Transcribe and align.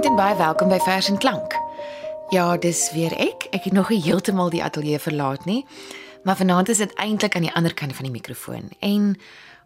Goeienaand 0.00 0.20
en 0.20 0.28
baie 0.28 0.46
welkom 0.46 0.68
by 0.72 0.78
Vers 0.80 1.08
en 1.08 1.18
Klank. 1.18 1.54
Ja, 2.32 2.56
dis 2.56 2.86
weer 2.94 3.12
ek. 3.20 3.44
Ek 3.52 3.66
het 3.68 3.72
nog 3.76 3.90
nie 3.92 3.98
heeltemal 4.00 4.48
die 4.48 4.62
ateljee 4.64 4.96
verlaat 4.96 5.44
nie. 5.44 5.66
Maar 6.24 6.38
vanaand 6.38 6.68
is 6.72 6.78
dit 6.80 6.94
eintlik 6.96 7.34
aan 7.36 7.44
die 7.44 7.52
ander 7.52 7.74
kant 7.76 7.92
van 7.98 8.06
die 8.08 8.12
mikrofoon 8.14 8.70
en 8.80 9.18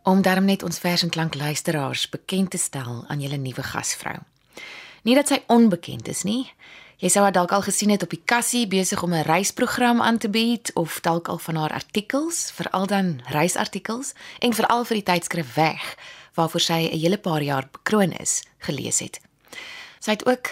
om 0.03 0.23
daarom 0.27 0.49
net 0.51 0.65
ons 0.67 0.81
Vers 0.83 1.05
en 1.07 1.13
Klank 1.15 1.37
luisteraars 1.39 2.09
bekend 2.11 2.51
te 2.51 2.59
stel 2.59 3.05
aan 3.07 3.23
julle 3.23 3.39
nuwe 3.39 3.63
gasvrou. 3.63 4.17
Nie 5.07 5.15
dat 5.15 5.31
sy 5.31 5.39
onbekend 5.47 6.11
is 6.11 6.25
nie. 6.27 6.51
Jy 6.99 7.13
sou 7.15 7.23
haar 7.23 7.37
dalk 7.37 7.55
al 7.55 7.63
gesien 7.63 7.93
het 7.95 8.03
op 8.03 8.11
die 8.11 8.23
kassie 8.25 8.67
besig 8.67 9.03
om 9.07 9.15
'n 9.15 9.23
reisprogram 9.31 10.03
aan 10.03 10.19
te 10.19 10.29
bied 10.29 10.73
of 10.75 10.99
dalk 11.01 11.29
al 11.29 11.39
van 11.39 11.55
haar 11.55 11.73
artikels, 11.73 12.51
veral 12.51 12.87
dan 12.87 13.21
reisartikels 13.31 14.13
en 14.41 14.53
veral 14.53 14.85
vir 14.85 14.97
die 14.97 15.13
tydskrif 15.13 15.55
Weg 15.55 15.95
waarvoor 16.35 16.61
sy 16.61 16.91
'n 16.91 16.99
hele 16.99 17.19
paar 17.19 17.43
jaar 17.43 17.69
bekroon 17.71 18.11
is, 18.19 18.43
gelees 18.59 18.99
het. 18.99 19.21
Sy 20.05 20.11
het 20.11 20.27
ook 20.27 20.51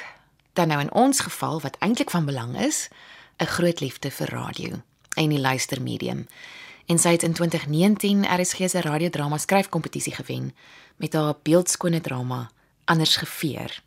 dan 0.52 0.68
nou 0.68 0.80
in 0.80 0.92
ons 0.92 1.20
geval 1.20 1.60
wat 1.60 1.76
eintlik 1.78 2.10
van 2.10 2.24
belang 2.24 2.56
is, 2.60 2.88
'n 3.36 3.44
groot 3.44 3.80
liefde 3.80 4.10
vir 4.10 4.30
radio 4.30 4.80
en 5.14 5.28
die 5.28 5.40
luistermedium. 5.40 6.26
En 6.86 6.98
sy 6.98 7.08
het 7.08 7.22
in 7.22 7.32
2019 7.32 8.24
RSG 8.40 8.56
se 8.70 8.80
radiodrama 8.80 9.38
skryfkompetisie 9.38 10.14
gewen 10.14 10.54
met 10.96 11.12
haar 11.12 11.34
beeldskone 11.42 12.00
drama 12.00 12.50
Anders 12.84 13.16
geveer. 13.16 13.82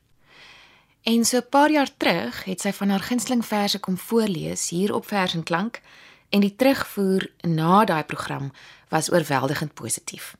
En 1.01 1.25
so 1.25 1.37
'n 1.37 1.49
paar 1.49 1.71
jaar 1.71 1.97
terug 1.97 2.43
het 2.43 2.61
sy 2.61 2.71
van 2.71 2.89
haar 2.89 2.99
gunsteling 2.99 3.45
verse 3.45 3.79
kom 3.79 3.97
voorlees 3.97 4.69
hier 4.69 4.93
op 4.93 5.07
Vers 5.07 5.33
en 5.33 5.43
Klank 5.43 5.81
en 6.29 6.39
die 6.39 6.55
terugvoer 6.55 7.31
na 7.41 7.85
daai 7.85 8.03
program 8.03 8.51
was 8.87 9.11
oorweldigend 9.11 9.73
positief. 9.73 10.35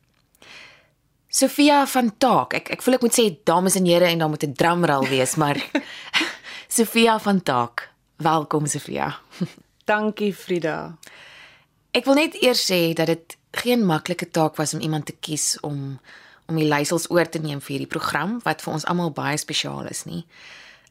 Sofia 1.36 1.82
van 1.92 2.14
Taak. 2.18 2.54
Ek 2.56 2.70
ek 2.78 2.84
voel 2.84 2.96
ek 2.96 3.02
moet 3.04 3.16
sê 3.18 3.26
dames 3.44 3.76
en 3.76 3.88
here 3.90 4.08
en 4.08 4.22
dan 4.24 4.32
moet 4.32 4.46
'n 4.48 4.56
drumroll 4.56 5.08
wees, 5.12 5.36
maar 5.36 5.60
Sofia 6.78 7.20
van 7.20 7.44
Taak. 7.44 7.90
Welkom 8.24 8.66
Sofia. 8.66 9.20
Dankie 9.84 10.32
Frida. 10.32 10.96
Ek 11.92 12.06
wil 12.06 12.16
net 12.16 12.40
eers 12.40 12.64
sê 12.72 12.94
dat 12.96 13.08
dit 13.12 13.36
geen 13.52 13.84
maklike 13.84 14.32
taak 14.32 14.56
was 14.56 14.74
om 14.74 14.80
iemand 14.80 15.06
te 15.06 15.16
kies 15.20 15.60
om 15.60 16.00
om 16.48 16.56
die 16.56 16.70
leiersels 16.70 17.10
oor 17.12 17.28
te 17.28 17.40
neem 17.40 17.60
vir 17.60 17.74
hierdie 17.76 17.92
program 17.98 18.40
wat 18.44 18.62
vir 18.62 18.74
ons 18.74 18.86
almal 18.86 19.12
baie 19.12 19.38
spesiaal 19.38 19.92
is 19.92 20.06
nie. 20.06 20.24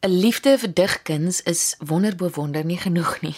'n 0.04 0.20
liefde 0.20 0.58
vir 0.58 0.74
digkuns 0.74 1.42
is 1.42 1.74
wonderbo 1.78 2.28
wonder 2.30 2.64
nie 2.64 2.78
genoeg 2.78 3.20
nie. 3.20 3.36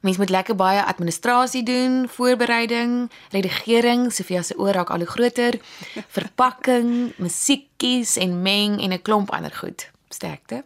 Mens 0.00 0.16
moet 0.16 0.30
lekker 0.30 0.54
baie 0.54 0.84
administrasie 0.84 1.62
doen, 1.62 2.08
voorbereiding, 2.08 3.10
redigering, 3.30 4.12
Sofia 4.12 4.42
se 4.42 4.58
oor 4.58 4.72
raak 4.72 4.90
al 4.90 5.02
hoe 5.02 5.06
groter, 5.06 5.58
verpakking, 6.16 7.12
musiekies 7.16 8.16
en 8.16 8.42
meng 8.42 8.80
en 8.80 8.92
'n 8.92 9.02
klomp 9.02 9.30
ander 9.30 9.54
goed. 9.54 9.90
Sterkte. 10.08 10.64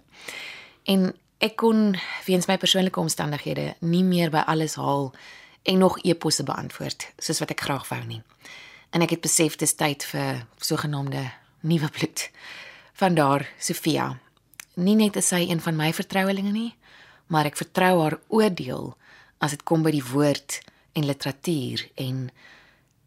En 0.84 1.14
ek 1.38 1.56
kon 1.56 1.96
weens 2.26 2.46
my 2.46 2.58
persoonlike 2.58 3.00
omstandighede 3.00 3.74
nie 3.78 4.04
meer 4.04 4.30
by 4.30 4.42
alles 4.46 4.74
haal 4.74 5.14
en 5.62 5.78
nog 5.78 5.98
e-posse 6.02 6.42
beantwoord 6.42 7.12
soos 7.18 7.38
wat 7.38 7.50
ek 7.50 7.60
graag 7.60 7.88
wou 7.88 8.04
nie. 8.04 8.22
En 8.90 9.00
ek 9.00 9.10
het 9.10 9.20
besef 9.20 9.56
dis 9.56 9.74
tyd 9.74 10.04
vir 10.04 10.46
sogenaamde 10.56 11.30
nuwe 11.60 11.88
bloed. 11.88 12.30
Vandaar 12.92 13.48
Sofia 13.58 14.18
nie 14.80 14.96
net 14.96 15.16
is 15.16 15.28
sy 15.28 15.46
een 15.48 15.60
van 15.60 15.76
my 15.76 15.92
vertrouelinge 15.92 16.52
nie, 16.52 16.74
maar 17.26 17.46
ek 17.46 17.56
vertrou 17.56 18.00
haar 18.02 18.18
oordeel 18.28 18.96
as 19.38 19.50
dit 19.50 19.62
kom 19.62 19.82
by 19.82 19.92
die 19.94 20.04
woord 20.04 20.60
en 20.92 21.06
literatuur 21.06 21.86
en 21.94 22.30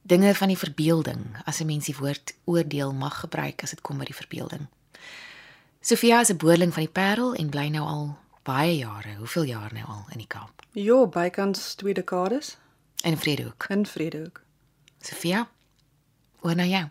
dinge 0.03 0.35
van 0.35 0.51
die 0.51 0.59
verbeelding 0.59 1.23
as 1.45 1.59
'n 1.61 1.65
mens 1.65 1.85
die 1.85 1.97
woord 1.97 2.33
oordeel 2.45 2.93
mag 2.93 3.19
gebruik 3.19 3.63
as 3.63 3.69
dit 3.69 3.81
kom 3.81 3.97
by 3.97 4.05
die 4.05 4.21
verbeelding. 4.21 4.67
Sofia 5.81 6.19
is 6.19 6.29
'n 6.29 6.37
boerling 6.37 6.73
van 6.73 6.83
die 6.83 6.91
Parel 6.91 7.33
en 7.33 7.49
bly 7.49 7.67
nou 7.67 7.85
al 7.87 8.17
baie 8.43 8.77
jare, 8.77 9.15
hoeveel 9.15 9.43
jaar 9.43 9.73
nou 9.73 9.85
al 9.85 10.05
in 10.11 10.17
die 10.17 10.27
Kaap? 10.27 10.61
Jo, 10.71 11.07
bykans 11.07 11.73
twee 11.75 11.93
dekades 11.93 12.57
in 13.03 13.17
Vredehoek. 13.17 13.65
In 13.69 13.85
Vredehoek. 13.85 14.41
Sofia, 14.99 15.49
hoe 16.39 16.55
nou 16.55 16.67
jou? 16.67 16.89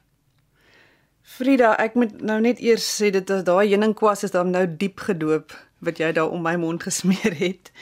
Frida, 1.43 1.73
ek 1.83 1.97
moet 1.99 2.21
nou 2.23 2.37
net 2.39 2.61
eers 2.63 2.85
sê 2.87 3.09
dit 3.11 3.31
is 3.35 3.41
daai 3.43 3.73
heuningkwas 3.73 4.21
is 4.23 4.31
dan 4.31 4.53
nou 4.55 4.63
diep 4.79 5.01
gedoop 5.09 5.51
wat 5.83 5.99
jy 5.99 6.13
daar 6.15 6.31
om 6.31 6.45
my 6.47 6.55
mond 6.55 6.85
gesmeer 6.87 7.35
het. 7.35 7.73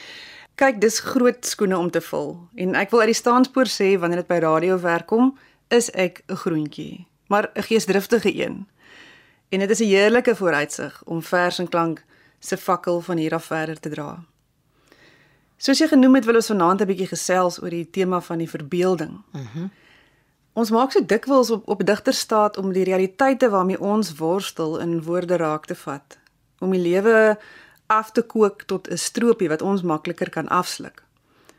Kyk, 0.57 0.79
dis 0.81 0.97
groot 1.05 1.45
skoene 1.45 1.77
om 1.77 1.91
te 1.93 2.01
vul 2.01 2.33
en 2.57 2.73
ek 2.79 2.89
wil 2.89 3.03
uit 3.03 3.11
die 3.11 3.19
staanspoor 3.19 3.69
sê 3.69 3.91
wanneer 4.01 4.23
dit 4.23 4.31
by 4.31 4.39
radio 4.41 4.79
werk 4.81 5.05
kom, 5.13 5.35
is 5.69 5.91
ek 5.93 6.23
'n 6.25 6.41
groentjie, 6.41 7.05
maar 7.29 7.51
'n 7.53 7.67
geesdriftige 7.69 8.33
een. 8.33 8.65
En 9.53 9.59
dit 9.59 9.69
is 9.69 9.79
'n 9.79 9.93
heerlike 9.93 10.35
vooruitsig 10.35 11.01
om 11.05 11.21
vers 11.21 11.59
en 11.59 11.69
klank 11.69 12.03
se 12.39 12.57
fakkel 12.57 13.01
van 13.01 13.17
hier 13.17 13.33
af 13.33 13.45
verder 13.45 13.79
te 13.79 13.89
dra. 13.89 14.25
Soos 15.57 15.77
jy 15.77 15.87
genoem 15.87 16.15
het, 16.15 16.25
wil 16.25 16.35
ons 16.35 16.47
vanaand 16.49 16.81
'n 16.81 16.87
bietjie 16.87 17.13
gesels 17.13 17.61
oor 17.61 17.69
die 17.69 17.89
tema 17.89 18.21
van 18.21 18.37
die 18.37 18.49
verbeelding. 18.49 19.21
Mhm. 19.31 19.59
Mm 19.59 19.71
Ons 20.53 20.71
maak 20.75 20.91
so 20.91 20.99
dikwels 20.99 21.49
op 21.55 21.67
op 21.71 21.85
digterstaat 21.87 22.57
om 22.59 22.73
die 22.75 22.83
realiteite 22.83 23.49
waarmee 23.49 23.79
ons 23.79 24.15
worstel 24.19 24.79
in 24.83 25.03
woorde 25.03 25.37
raak 25.39 25.65
te 25.65 25.75
vat, 25.75 26.17
om 26.59 26.73
die 26.75 26.81
lewe 26.81 27.37
af 27.87 28.11
te 28.11 28.21
kook 28.21 28.63
tot 28.67 28.89
'n 28.91 28.97
stroopie 28.97 29.49
wat 29.49 29.61
ons 29.61 29.81
makliker 29.81 30.29
kan 30.29 30.47
afsluk. 30.47 31.03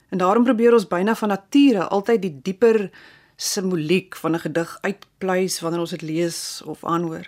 En 0.08 0.19
daarom 0.19 0.44
probeer 0.44 0.72
ons 0.72 0.86
byna 0.86 1.14
van 1.14 1.28
nature 1.28 1.88
altyd 1.88 2.22
die 2.22 2.41
dieper 2.42 2.91
simboliek 3.36 4.16
van 4.16 4.34
'n 4.34 4.38
gedig 4.38 4.78
uitpluis 4.81 5.60
wanneer 5.60 5.81
ons 5.81 5.91
dit 5.91 6.02
lees 6.02 6.62
of 6.64 6.84
aanhoor. 6.84 7.26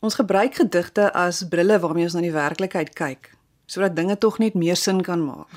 Ons 0.00 0.14
gebruik 0.14 0.54
gedigte 0.54 1.12
as 1.12 1.48
brille 1.48 1.78
waarmee 1.78 2.04
ons 2.04 2.14
na 2.14 2.20
die 2.20 2.32
werklikheid 2.32 2.92
kyk, 2.92 3.30
sodat 3.66 3.96
dinge 3.96 4.18
tog 4.18 4.38
net 4.38 4.54
meer 4.54 4.76
sin 4.76 5.02
kan 5.02 5.24
maak. 5.24 5.48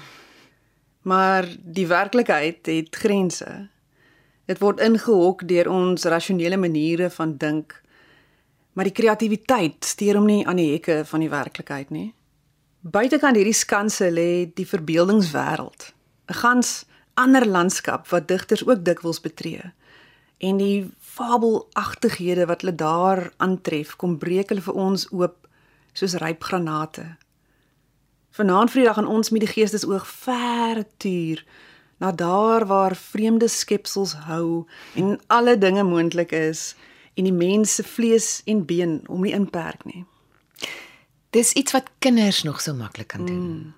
Maar 1.02 1.48
die 1.64 1.88
werklikheid 1.88 2.66
het 2.66 2.96
grense 2.96 3.73
Dit 4.46 4.60
word 4.60 4.82
ingehok 4.84 5.46
deur 5.48 5.70
ons 5.72 6.04
rasionele 6.04 6.58
maniere 6.58 7.10
van 7.10 7.38
dink. 7.38 7.78
Maar 8.74 8.90
die 8.90 8.96
kreatiwiteit 8.98 9.86
steur 9.86 10.20
hom 10.20 10.28
nie 10.28 10.44
aan 10.48 10.60
die 10.60 10.72
hekke 10.74 11.04
van 11.06 11.24
die 11.24 11.32
werklikheid 11.32 11.94
nie. 11.94 12.10
Buitekant 12.84 13.40
hierdie 13.40 13.56
skanse 13.56 14.10
lê 14.12 14.52
die 14.56 14.68
verbeeldingswêreld, 14.68 15.94
'n 16.28 16.34
gans 16.34 16.86
ander 17.14 17.46
landskap 17.46 18.08
wat 18.08 18.28
digters 18.28 18.66
ook 18.68 18.84
dikwels 18.84 19.22
betree. 19.22 19.72
En 20.38 20.58
die 20.58 20.92
fabelagtighede 21.00 22.46
wat 22.46 22.62
hulle 22.62 22.76
daar 22.76 23.32
aantref, 23.38 23.96
kom 23.96 24.18
breek 24.18 24.50
hulle 24.50 24.62
vir 24.62 24.74
ons 24.74 25.08
oop 25.12 25.48
soos 25.94 26.18
ryp 26.20 26.44
granate. 26.44 27.16
Vanaand 28.34 28.72
Vrydag 28.72 28.96
gaan 28.96 29.08
ons 29.08 29.30
met 29.30 29.46
die 29.46 29.54
geestesoog 29.54 30.08
ver 30.08 30.84
tuur 30.98 31.46
na 32.04 32.12
daar 32.12 32.66
waar 32.68 32.96
vreemde 32.96 33.48
skepsels 33.48 34.14
hou 34.28 34.66
en 34.94 35.20
alle 35.28 35.58
dinge 35.58 35.84
moontlik 35.84 36.32
is 36.36 36.74
en 37.16 37.24
die 37.24 37.34
mens 37.34 37.76
se 37.76 37.84
vlees 37.84 38.42
en 38.46 38.66
been 38.66 38.98
om 39.08 39.24
nie 39.24 39.32
inperk 39.32 39.86
nie. 39.88 40.04
Dis 41.32 41.54
iets 41.54 41.72
wat 41.72 41.88
kinders 42.04 42.44
nog 42.44 42.60
so 42.62 42.76
maklik 42.76 43.08
kan 43.16 43.26
doen. 43.26 43.40
Mm. 43.40 43.74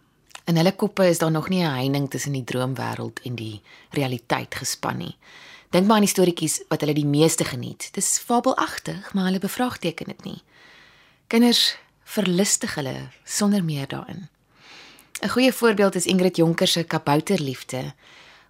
In 0.45 0.57
hulle 0.57 0.73
koppe 0.75 1.05
is 1.09 1.21
daar 1.21 1.31
nog 1.31 1.49
nie 1.49 1.61
'n 1.61 1.77
heining 1.77 2.09
tussen 2.09 2.31
die 2.31 2.43
droomwêreld 2.43 3.21
en 3.23 3.35
die 3.35 3.61
realiteit 3.89 4.55
gespan 4.55 4.97
nie. 4.97 5.17
Dink 5.69 5.85
maar 5.85 5.95
aan 5.95 6.07
die 6.07 6.13
storieetjies 6.15 6.63
wat 6.67 6.81
hulle 6.81 6.93
die 6.93 7.05
meeste 7.05 7.43
geniet. 7.43 7.89
Dis 7.93 8.19
fabelagtig, 8.19 9.13
maar 9.13 9.25
hulle 9.25 9.39
bevraagteken 9.39 10.05
dit 10.05 10.23
nie. 10.23 10.41
Kinders 11.27 11.77
verlustig 12.03 12.75
hulle 12.75 13.09
sonder 13.23 13.63
meer 13.63 13.87
daarin. 13.87 14.29
'n 15.25 15.29
Goeie 15.29 15.53
voorbeeld 15.53 15.95
is 15.95 16.05
Ingrid 16.05 16.35
Jonker 16.35 16.67
se 16.67 16.83
Kabouterliefde 16.83 17.93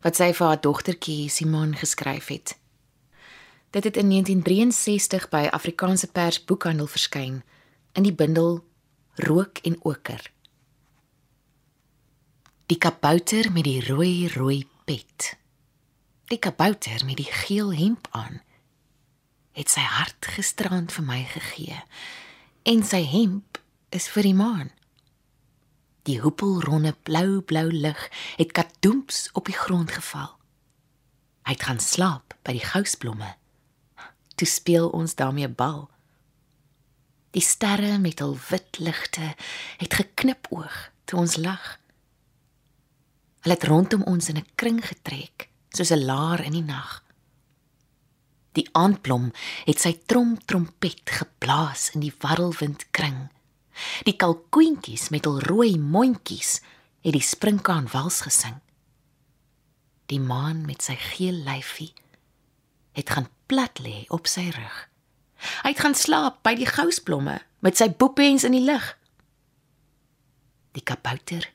wat 0.02 0.16
sy 0.16 0.34
vir 0.36 0.48
haar 0.48 0.62
dogtertjie 0.62 1.30
Simon 1.30 1.72
geskryf 1.76 2.28
het. 2.28 2.58
Dit 3.70 3.84
het 3.84 3.98
in 3.98 4.10
1963 4.10 5.30
by 5.30 5.48
Afrikaanse 5.52 6.08
Pers 6.12 6.44
Boekhandel 6.44 6.88
verskyn 6.88 7.44
in 7.94 8.04
die 8.04 8.14
bundel 8.14 8.66
Rook 9.16 9.64
en 9.64 9.80
Oker. 9.82 10.32
Die 12.66 12.78
kabouter 12.78 13.52
met 13.52 13.64
die 13.64 13.80
rooi 13.88 14.28
rooi 14.36 14.68
pet. 14.86 15.38
Die 16.28 16.40
kabouter 16.40 17.06
met 17.06 17.18
die 17.18 17.32
geel 17.32 17.74
hemp 17.74 18.08
aan 18.12 18.42
het 19.52 19.70
sy 19.72 19.80
hart 19.80 20.28
gisterand 20.36 20.92
vir 20.92 21.08
my 21.08 21.24
gegee 21.24 21.84
en 22.64 22.84
sy 22.84 23.06
hemp 23.08 23.62
is 23.96 24.12
vir 24.12 24.28
die 24.28 24.36
maan. 24.36 24.76
Die 26.06 26.20
hoepelronde 26.22 26.94
blou-blou 27.04 27.72
lig 27.74 28.02
het 28.38 28.52
kadoemps 28.52 29.30
op 29.34 29.50
die 29.50 29.58
grond 29.58 29.90
geval. 29.92 30.36
Hy 31.50 31.56
het 31.58 31.66
gaan 31.66 31.82
slaap 31.82 32.36
by 32.46 32.54
die 32.54 32.66
gousblomme. 32.66 33.32
Toe 34.38 34.48
speel 34.48 34.92
ons 34.94 35.18
daarmee 35.18 35.50
bal. 35.50 35.88
Die 37.34 37.42
sterre 37.42 37.98
met 37.98 38.22
hul 38.22 38.38
wit 38.52 38.78
ligte 38.78 39.34
het 39.82 39.98
geknip 39.98 40.46
oog 40.54 40.78
toe 41.10 41.20
ons 41.24 41.40
lag. 41.42 41.66
Hulle 43.42 43.58
het 43.58 43.66
rondom 43.66 44.06
ons 44.06 44.30
in 44.30 44.38
'n 44.38 44.48
kring 44.56 44.86
getrek, 44.86 45.50
soos 45.74 45.92
'n 45.92 46.06
laar 46.06 46.44
in 46.44 46.52
die 46.52 46.64
nag. 46.64 47.04
Die 48.52 48.70
aandblom 48.72 49.34
het 49.66 49.80
sy 49.80 50.00
trom 50.06 50.38
trompet 50.46 51.10
geblaas 51.10 51.90
in 51.94 52.00
die 52.00 52.14
warrelwind 52.20 52.92
kring 52.92 53.30
Die 54.08 54.16
kalkoentjies 54.16 55.10
met 55.12 55.28
hul 55.28 55.42
rooi 55.44 55.76
mondjies 55.80 56.60
het 57.06 57.14
die 57.16 57.24
sprinkaan 57.24 57.90
wals 57.92 58.22
gesing. 58.26 58.58
Die 60.10 60.22
maan 60.22 60.64
met 60.66 60.86
sy 60.86 60.96
geel 61.00 61.42
lyfie 61.46 61.92
het 62.96 63.12
gaan 63.12 63.28
plat 63.52 63.82
lê 63.84 64.06
op 64.14 64.30
sy 64.32 64.48
rug. 64.56 64.78
Hy 65.66 65.74
het 65.74 65.82
gaan 65.84 65.98
slaap 65.98 66.40
by 66.46 66.56
die 66.56 66.70
gousblomme 66.70 67.40
met 67.66 67.78
sy 67.78 67.90
boepens 67.92 68.46
in 68.48 68.56
die 68.56 68.64
lug. 68.64 68.86
Die 70.78 70.84
kabouter 70.84 71.50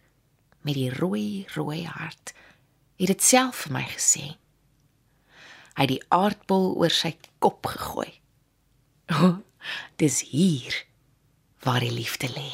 met 0.67 0.77
die 0.77 0.91
rooi 0.93 1.47
rooi 1.57 1.85
hart 1.89 2.35
het 3.01 3.09
dit 3.09 3.25
self 3.25 3.65
vir 3.65 3.75
my 3.79 3.87
gesê. 3.89 4.27
Hy 5.79 5.87
het 5.87 5.93
die 5.95 6.03
aardbol 6.13 6.75
oor 6.77 6.93
sy 6.93 7.15
kop 7.41 7.71
gegooi. 7.73 8.11
O, 9.21 9.41
dis 9.99 10.21
hier 10.31 10.77
waar 11.63 11.81
die 11.81 11.93
liefde 11.93 12.29
lê. 12.29 12.51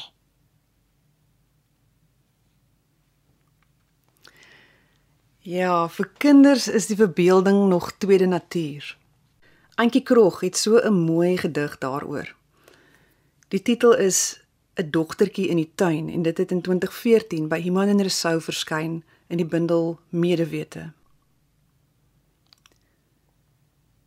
Ja, 5.46 5.88
vir 5.88 6.08
kinders 6.18 6.66
is 6.68 6.88
die 6.90 6.96
verbeelding 6.98 7.68
nog 7.68 7.92
tweede 8.02 8.26
natuur. 8.26 8.96
Antjie 9.78 10.02
Krog 10.02 10.40
het 10.40 10.56
so 10.56 10.78
'n 10.78 10.92
mooi 10.92 11.36
gedig 11.36 11.78
daaroor. 11.78 12.34
Die 13.48 13.62
titel 13.62 13.94
is 13.94 14.40
'n 14.74 14.90
dogtertjie 14.90 15.48
in 15.48 15.56
die 15.56 15.70
tuin 15.74 16.08
en 16.08 16.22
dit 16.22 16.38
het 16.38 16.50
in 16.50 16.60
2014 16.60 17.48
by 17.48 17.56
Iman 17.64 17.88
en 17.88 18.02
Resou 18.02 18.40
verskyn 18.40 19.04
in 19.26 19.36
die 19.36 19.46
bundel 19.46 20.00
Medewete. 20.08 20.92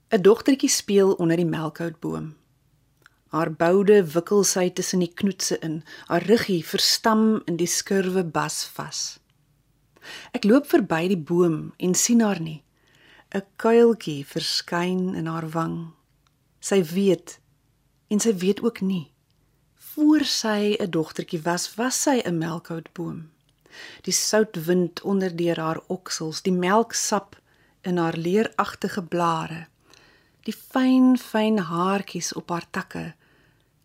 'n 0.10 0.22
Dogtertjie 0.22 0.69
speel 0.69 1.13
onder 1.13 1.36
die 1.38 1.46
melkhoutboom. 1.46 2.38
Haar 3.29 3.51
boude 3.53 4.01
wikkel 4.13 4.43
sy 4.43 4.69
tussen 4.69 5.03
die 5.03 5.13
knoetse 5.13 5.59
in, 5.65 5.83
haar 6.09 6.25
ruggie 6.25 6.63
verstam 6.65 7.41
in 7.45 7.57
die 7.57 7.69
skurwe 7.69 8.23
bas 8.23 8.63
vas. 8.75 9.19
Ek 10.33 10.47
loop 10.49 10.65
verby 10.69 11.07
die 11.11 11.21
boom 11.31 11.71
en 11.77 11.93
sien 11.93 12.21
haar 12.25 12.41
nie. 12.41 12.63
'n 13.35 13.45
Kuiltjie 13.61 14.25
verskyn 14.25 15.13
in 15.15 15.27
haar 15.29 15.49
wang. 15.53 15.93
Sy 16.59 16.81
weet 16.83 17.39
en 18.09 18.19
sy 18.19 18.33
weet 18.33 18.63
ook 18.65 18.81
nie 18.81 19.11
voor 19.99 20.23
sy 20.25 20.75
'n 20.79 20.89
dogtertjie 20.89 21.41
was, 21.41 21.75
was 21.75 22.01
sy 22.01 22.17
'n 22.25 22.37
melkhoutboom. 22.37 23.29
Die 24.01 24.13
soutwind 24.13 25.01
onder 25.01 25.35
deur 25.35 25.59
haar 25.59 25.81
oksels, 25.87 26.41
die 26.41 26.57
melksap 26.67 27.41
in 27.81 27.97
haar 27.97 28.17
leeragtige 28.17 29.03
blare, 29.03 29.67
die 30.43 30.53
fyn 30.71 31.17
fyn 31.17 31.57
haartjies 31.57 32.33
op 32.33 32.49
haar 32.49 32.67
takke, 32.71 33.13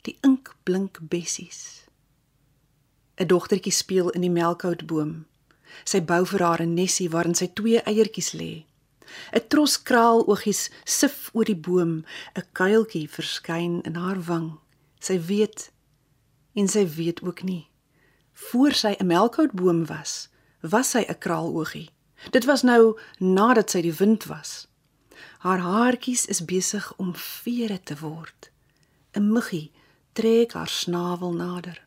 die 0.05 0.19
inkblink 0.21 0.99
bessies. 1.01 1.85
'n 3.17 3.27
Dogtertjie 3.27 3.73
speel 3.73 4.11
in 4.11 4.25
die 4.27 4.37
melkhoutboom. 4.41 5.25
Sy 5.85 6.01
bou 6.01 6.25
vir 6.27 6.43
haar 6.47 6.63
'n 6.63 6.75
nesie 6.75 7.11
waarin 7.11 7.35
sy 7.35 7.49
twee 7.55 7.81
eiertjies 7.91 8.33
lê. 8.41 8.65
'n 9.33 9.49
Tros 9.49 9.77
kraaloogies 9.89 10.71
sif 10.85 11.31
oor 11.33 11.45
die 11.45 11.63
boom, 11.67 12.05
'n 12.37 12.47
kuiltjie 12.53 13.09
verskyn 13.09 13.83
in 13.89 13.95
haar 13.95 14.21
wang. 14.31 14.59
Sy 15.01 15.19
weet 15.31 15.71
en 16.55 16.69
sy 16.69 16.85
weet 16.87 17.23
ook 17.23 17.43
nie. 17.43 17.69
Voor 18.33 18.73
sy 18.73 18.97
'n 18.99 19.07
melkhoutboom 19.07 19.87
was, 19.87 20.29
was 20.61 20.91
sy 20.91 21.03
'n 21.09 21.19
kraaloogie. 21.19 21.91
Dit 22.31 22.45
was 22.45 22.63
nou 22.63 22.99
nadat 23.19 23.71
sy 23.71 23.81
die 23.81 23.99
wind 24.03 24.25
was. 24.25 24.67
Haar 25.39 25.59
haartjies 25.59 26.27
is 26.27 26.45
besig 26.45 26.97
om 26.97 27.15
vere 27.15 27.83
te 27.83 27.97
word. 28.01 28.51
'n 29.15 29.33
Muggie 29.33 29.71
trek 30.15 30.53
haar 30.55 30.71
snavel 30.71 31.35
nader. 31.35 31.79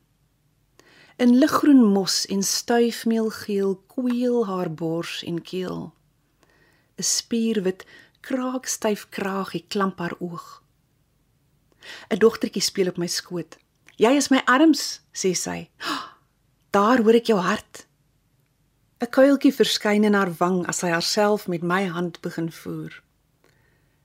In 1.18 1.38
liggroen 1.38 1.84
mos 1.94 2.26
en 2.26 2.44
stuifmeelgeel 2.44 3.76
kweel 3.88 4.46
haar 4.46 4.72
bors 4.74 5.24
en 5.24 5.42
keel. 5.42 5.94
'n 6.98 7.04
Spierwit 7.04 7.86
kraakstyf 8.20 9.10
kraagie 9.10 9.66
klamp 9.68 9.98
haar 10.00 10.16
oog. 10.20 10.64
'n 12.10 12.20
Dogtertjie 12.20 12.62
speel 12.62 12.88
op 12.88 12.98
my 12.98 13.08
skoot. 13.08 13.58
Jy 13.96 14.12
is 14.20 14.30
my 14.30 14.42
arms, 14.46 15.02
sê 15.14 15.34
sy. 15.34 15.70
Daar 16.76 17.02
hoor 17.02 17.18
ek 17.18 17.32
jou 17.32 17.40
hart. 17.40 17.88
'n 19.02 19.10
Kuiltjie 19.10 19.54
verskyn 19.54 20.04
in 20.04 20.18
haar 20.18 20.34
wang 20.40 20.66
as 20.68 20.82
sy 20.82 20.90
haarself 20.90 21.48
met 21.48 21.64
my 21.64 21.86
hand 21.86 22.22
begin 22.22 22.52
voer. 22.52 22.94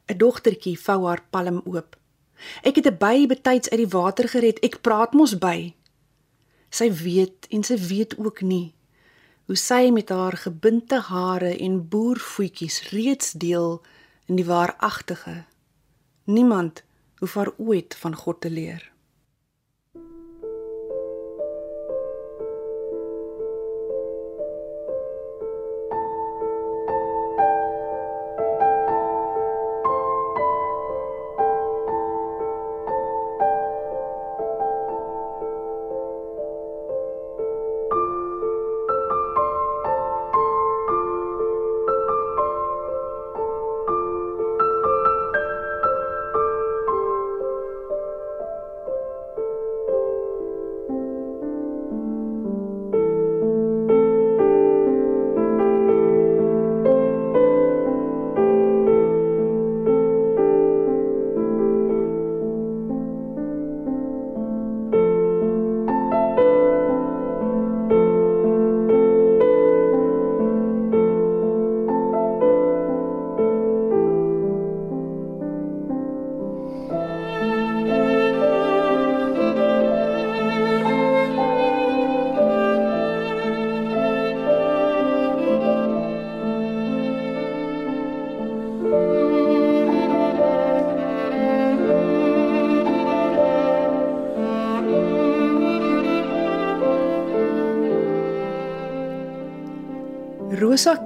'n 0.09 0.19
Dogtertjie 0.19 0.79
vou 0.79 1.07
haar 1.07 1.23
palm 1.31 1.61
oop. 1.65 1.97
Ek 2.63 2.77
het 2.77 2.87
'n 2.87 2.99
by 2.99 3.27
betyds 3.27 3.71
uit 3.71 3.81
die 3.81 3.95
water 3.99 4.29
gered. 4.29 4.59
Ek 4.61 4.81
praat 4.81 5.13
mos 5.13 5.39
by. 5.39 5.75
Sy 6.71 6.93
weet 6.93 7.47
en 7.51 7.63
sy 7.63 7.77
weet 7.77 8.19
ook 8.19 8.41
nie 8.43 8.75
hoe 9.45 9.57
sy 9.57 9.91
met 9.91 10.09
haar 10.09 10.37
gebinte 10.37 11.01
hare 11.01 11.57
en 11.59 11.89
boervoetjies 11.89 12.91
reeds 12.91 13.33
deel 13.33 13.83
in 14.27 14.37
die 14.37 14.47
waaragtige. 14.47 15.45
Niemand 16.25 16.85
hoef 17.19 17.35
haar 17.35 17.53
ooit 17.59 17.97
van 17.99 18.15
God 18.17 18.41
te 18.41 18.51
leer. 18.51 18.92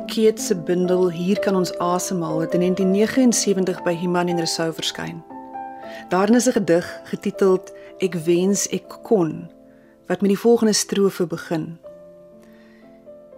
Keet 0.06 0.40
se 0.40 0.54
bundel 0.54 1.10
Hier 1.10 1.38
kan 1.38 1.56
ons 1.56 1.72
asemhaal 1.78 2.40
het 2.40 2.54
in 2.54 2.60
1979 2.60 3.82
by 3.82 3.94
Human 3.98 4.28
en 4.28 4.38
Resou 4.38 4.72
verskyn. 4.72 5.24
Daarin 6.08 6.34
is 6.34 6.46
'n 6.46 6.52
gedig 6.52 7.00
getiteld 7.04 7.72
Ek 7.98 8.14
wens 8.14 8.68
ek 8.68 8.98
kon 9.02 9.50
wat 10.06 10.20
met 10.20 10.30
die 10.30 10.38
volgende 10.38 10.72
strofe 10.72 11.26
begin. 11.26 11.78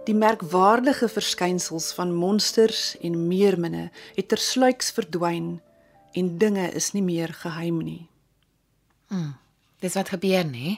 Die 0.05 0.15
merkwaardige 0.15 1.07
verskynsels 1.07 1.93
van 1.93 2.13
monsters 2.13 2.97
en 3.01 3.27
meerminne 3.27 3.91
het 4.15 4.27
tersluiks 4.27 4.91
verdwyn 4.91 5.61
en 6.11 6.37
dinge 6.37 6.71
is 6.71 6.91
nie 6.91 7.03
meer 7.03 7.33
geheim 7.33 7.77
nie. 7.83 8.09
Hmm, 9.07 9.35
dis 9.79 9.93
wat 9.93 10.09
gebeur 10.09 10.45
nê? 10.45 10.77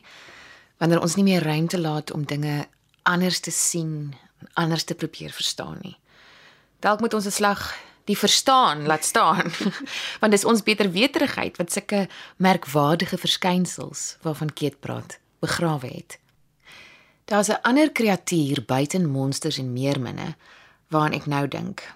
Wanneer 0.78 1.02
ons 1.02 1.16
nie 1.16 1.24
meer 1.24 1.44
ruimte 1.44 1.80
laat 1.80 2.12
om 2.12 2.26
dinge 2.26 2.66
anders 3.04 3.40
te 3.40 3.52
sien 3.52 4.14
anders 4.54 4.84
te 4.84 4.96
probeer 4.96 5.32
verstaan 5.32 5.78
nie. 5.82 5.98
Dalk 6.80 7.00
moet 7.00 7.14
ons 7.14 7.26
'n 7.26 7.32
slag 7.32 7.78
die 8.06 8.18
verstaan 8.18 8.86
laat 8.86 9.06
staan. 9.06 9.52
Want 10.20 10.32
dis 10.32 10.46
ons 10.46 10.64
beter 10.64 10.92
weterigheid 10.92 11.58
wat 11.58 11.72
sulke 11.72 12.08
merkwaardige 12.38 13.18
verskynsels 13.18 14.18
waarvan 14.22 14.54
Keet 14.54 14.80
praat, 14.80 15.20
begrawe 15.40 15.88
het. 15.88 16.20
Daar's 17.26 17.48
'n 17.48 17.62
ander 17.62 17.92
kreatuur 17.92 18.64
buite 18.66 19.00
monsters 19.00 19.58
en 19.58 19.74
meerminne 19.74 20.36
waaraan 20.88 21.14
ek 21.14 21.26
nou 21.26 21.48
dink. 21.48 21.94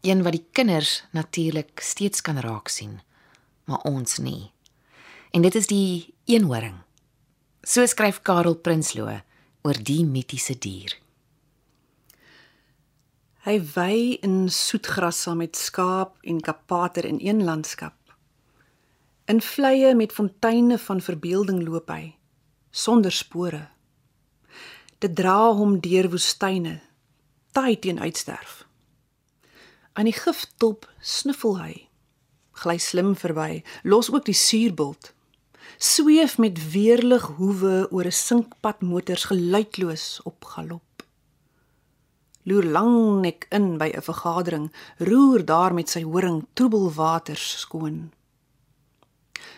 Een 0.00 0.22
wat 0.22 0.32
die 0.32 0.46
kinders 0.52 1.04
natuurlik 1.10 1.80
steeds 1.80 2.20
kan 2.20 2.38
raak 2.38 2.68
sien, 2.68 3.00
maar 3.64 3.82
ons 3.82 4.18
nie. 4.18 4.52
En 5.30 5.42
dit 5.42 5.54
is 5.54 5.66
die 5.66 6.14
eenhoring. 6.24 6.74
So 7.62 7.86
skryf 7.86 8.22
Karel 8.22 8.54
Prinsloo 8.54 9.20
oor 9.62 9.82
die 9.82 10.04
mitiese 10.04 10.58
dier. 10.58 10.96
Hy 13.48 13.62
wy 13.64 14.18
in 14.26 14.50
soetgras 14.52 15.22
saam 15.24 15.38
met 15.40 15.56
skaap 15.56 16.18
en 16.20 16.40
kapater 16.44 17.06
in 17.08 17.16
een 17.24 17.38
landskap. 17.44 17.96
In 19.24 19.40
vleie 19.40 19.94
met 19.96 20.12
fonteine 20.12 20.76
van 20.78 21.00
verbeelding 21.00 21.62
loop 21.64 21.88
hy 21.88 22.18
sonder 22.70 23.12
spore. 23.12 23.62
Dit 25.00 25.14
dra 25.16 25.48
hom 25.56 25.78
deur 25.80 26.10
woestyne, 26.12 26.74
taai 27.56 27.78
teen 27.80 28.02
uitsterf. 28.04 28.66
Aan 29.96 30.10
die 30.10 30.18
giftop 30.18 30.84
snuffel 31.00 31.56
hy, 31.56 31.74
gly 32.60 32.76
slim 32.76 33.14
verby, 33.16 33.62
los 33.82 34.12
ook 34.12 34.26
die 34.28 34.36
suurbult. 34.36 35.14
Sweef 35.78 36.36
met 36.36 36.60
weerlig 36.76 37.24
hoewe 37.40 37.88
oor 37.88 38.12
'n 38.12 38.20
sinkpad 38.26 38.84
motors 38.84 39.24
geluidloos 39.32 40.20
op 40.28 40.44
galop 40.44 40.87
loer 42.48 42.64
langnek 42.64 43.46
in 43.54 43.76
by 43.78 43.88
'n 43.94 44.02
vergadering, 44.02 44.72
roer 44.98 45.44
daar 45.44 45.74
met 45.74 45.88
sy 45.88 46.02
horing 46.02 46.46
troebelwaters 46.52 47.58
skoon. 47.60 48.12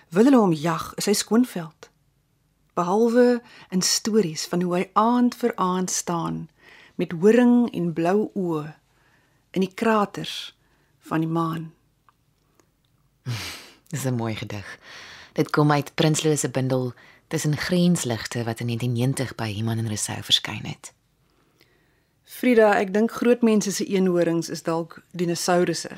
Wil 0.08 0.24
hulle 0.24 0.36
hom 0.36 0.52
jag, 0.52 0.92
is 0.96 1.06
hy 1.06 1.12
skoonveld. 1.12 1.90
Behalwe 2.74 3.42
in 3.70 3.82
stories 3.82 4.46
van 4.46 4.62
hoe 4.62 4.74
hy 4.74 4.90
aand 4.92 5.34
vir 5.34 5.52
aand 5.56 5.90
staan 5.90 6.48
met 6.94 7.12
horing 7.12 7.70
en 7.72 7.92
blou 7.92 8.30
oë 8.34 8.74
in 9.56 9.64
die 9.64 9.74
kraters 9.74 10.54
van 10.98 11.20
die 11.24 11.30
maan. 11.30 11.72
Dis 13.90 14.04
'n 14.04 14.14
mooi 14.14 14.34
gedig. 14.34 14.78
Dit 15.32 15.50
kom 15.50 15.70
uit 15.70 15.94
Prinslose 15.94 16.50
bundel 16.50 16.92
tussen 17.28 17.56
grensligte 17.56 18.44
wat 18.44 18.60
in 18.60 18.66
1990 18.66 19.34
by 19.34 19.54
Iman 19.56 19.78
en 19.78 19.86
Rousseau 19.86 20.22
verskyn 20.22 20.66
het. 20.66 20.92
Frida, 22.40 22.70
ek 22.80 22.94
dink 22.94 23.12
groot 23.12 23.42
mense 23.44 23.68
se 23.76 23.84
eenhorings 23.84 24.48
is 24.48 24.62
dalk 24.64 24.94
dinosourusse. 25.12 25.90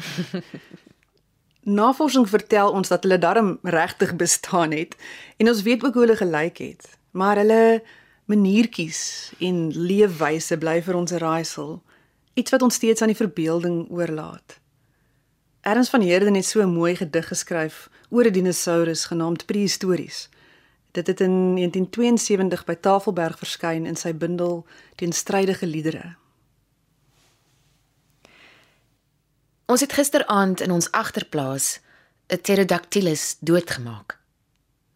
Navorsing 1.78 2.24
vertel 2.26 2.72
ons 2.74 2.88
dat 2.90 3.04
hulle 3.06 3.18
darm 3.22 3.52
regtig 3.62 4.16
bestaan 4.18 4.72
het 4.74 4.96
en 5.38 5.52
ons 5.52 5.60
weet 5.62 5.84
ook 5.86 5.94
hoe 5.94 6.02
hulle 6.02 6.16
gelyk 6.18 6.56
het, 6.58 6.88
maar 7.14 7.38
hulle 7.38 7.82
maniertjies 8.26 9.02
en 9.38 9.68
leefwyse 9.70 10.58
bly 10.58 10.80
vir 10.82 10.98
ons 10.98 11.12
'n 11.14 11.20
raaisel, 11.22 11.70
iets 12.34 12.50
wat 12.50 12.62
ons 12.66 12.74
steeds 12.74 13.02
aan 13.02 13.12
die 13.14 13.22
verbeelding 13.22 13.86
oorlaat. 13.90 14.58
Ernst 15.62 15.94
van 15.94 16.02
Heerden 16.02 16.34
het 16.34 16.44
so 16.44 16.58
'n 16.62 16.74
mooi 16.74 16.96
gedig 16.96 17.28
geskryf 17.28 17.88
oor 18.10 18.26
'n 18.26 18.32
dinosourus 18.32 19.04
genaamd 19.04 19.46
Prehistories. 19.46 20.28
Dit 20.90 21.06
het 21.06 21.20
in 21.20 21.54
1972 21.54 22.64
by 22.64 22.74
Tafelberg 22.74 23.38
verskyn 23.38 23.86
in 23.86 23.96
sy 23.96 24.12
bundel 24.12 24.66
Teenstrydige 24.96 25.66
liedere. 25.66 26.21
Ons 29.66 29.80
het 29.80 29.92
gisteraand 29.92 30.60
in 30.60 30.70
ons 30.70 30.90
agterplaas 30.90 31.80
'n 32.28 32.40
pterodactylus 32.40 33.36
doodgemaak. 33.40 34.18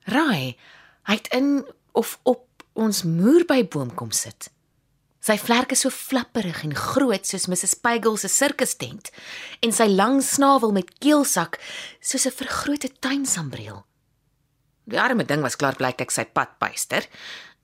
Raai, 0.05 0.57
hy 1.03 1.15
het 1.15 1.29
in 1.29 1.67
of 1.93 2.19
op 2.23 2.47
ons 2.73 3.03
moerbeiboom 3.03 3.95
kom 3.95 4.11
sit. 4.11 4.51
Sy 5.27 5.35
vlerke 5.43 5.75
so 5.75 5.91
flapperig 5.91 6.63
en 6.63 6.75
groot 6.75 7.27
soos 7.27 7.49
Mrs 7.51 7.75
Pygel 7.83 8.17
se 8.17 8.29
sirkustent 8.29 9.11
en 9.61 9.73
sy 9.73 9.89
lang 9.91 10.21
snavel 10.23 10.73
met 10.73 10.93
keelsak 11.03 11.59
soos 12.01 12.27
'n 12.27 12.31
vergrote 12.31 12.91
tuinsambreel. 13.01 13.85
Die 14.85 15.01
arme 15.01 15.25
ding 15.25 15.43
was 15.43 15.57
klaar 15.57 15.75
blyk 15.75 16.01
ek 16.01 16.11
sy 16.11 16.25
padbuister 16.25 17.09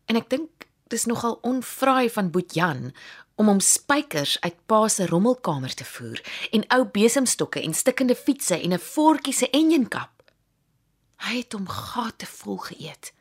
en 0.06 0.16
ek 0.16 0.28
dink 0.28 0.66
dis 0.88 1.06
nogal 1.06 1.38
onvraai 1.42 2.10
van 2.10 2.30
Boet 2.30 2.54
Jan 2.54 2.92
om 3.34 3.48
hom 3.48 3.60
spykers 3.60 4.36
uit 4.40 4.56
pa 4.66 4.88
se 4.88 5.06
rommelkamer 5.06 5.74
te 5.74 5.84
voer 5.84 6.20
en 6.52 6.64
ou 6.76 6.84
besemstokke 6.84 7.62
en 7.62 7.74
stikkende 7.74 8.16
fietsse 8.16 8.58
en 8.60 8.72
'n 8.72 8.78
voetjie 8.78 9.34
se 9.34 9.50
enjinkap. 9.50 10.10
Hy 11.16 11.36
het 11.36 11.52
hom 11.52 11.68
gate 11.68 12.26
vol 12.26 12.58
geëet. 12.58 13.12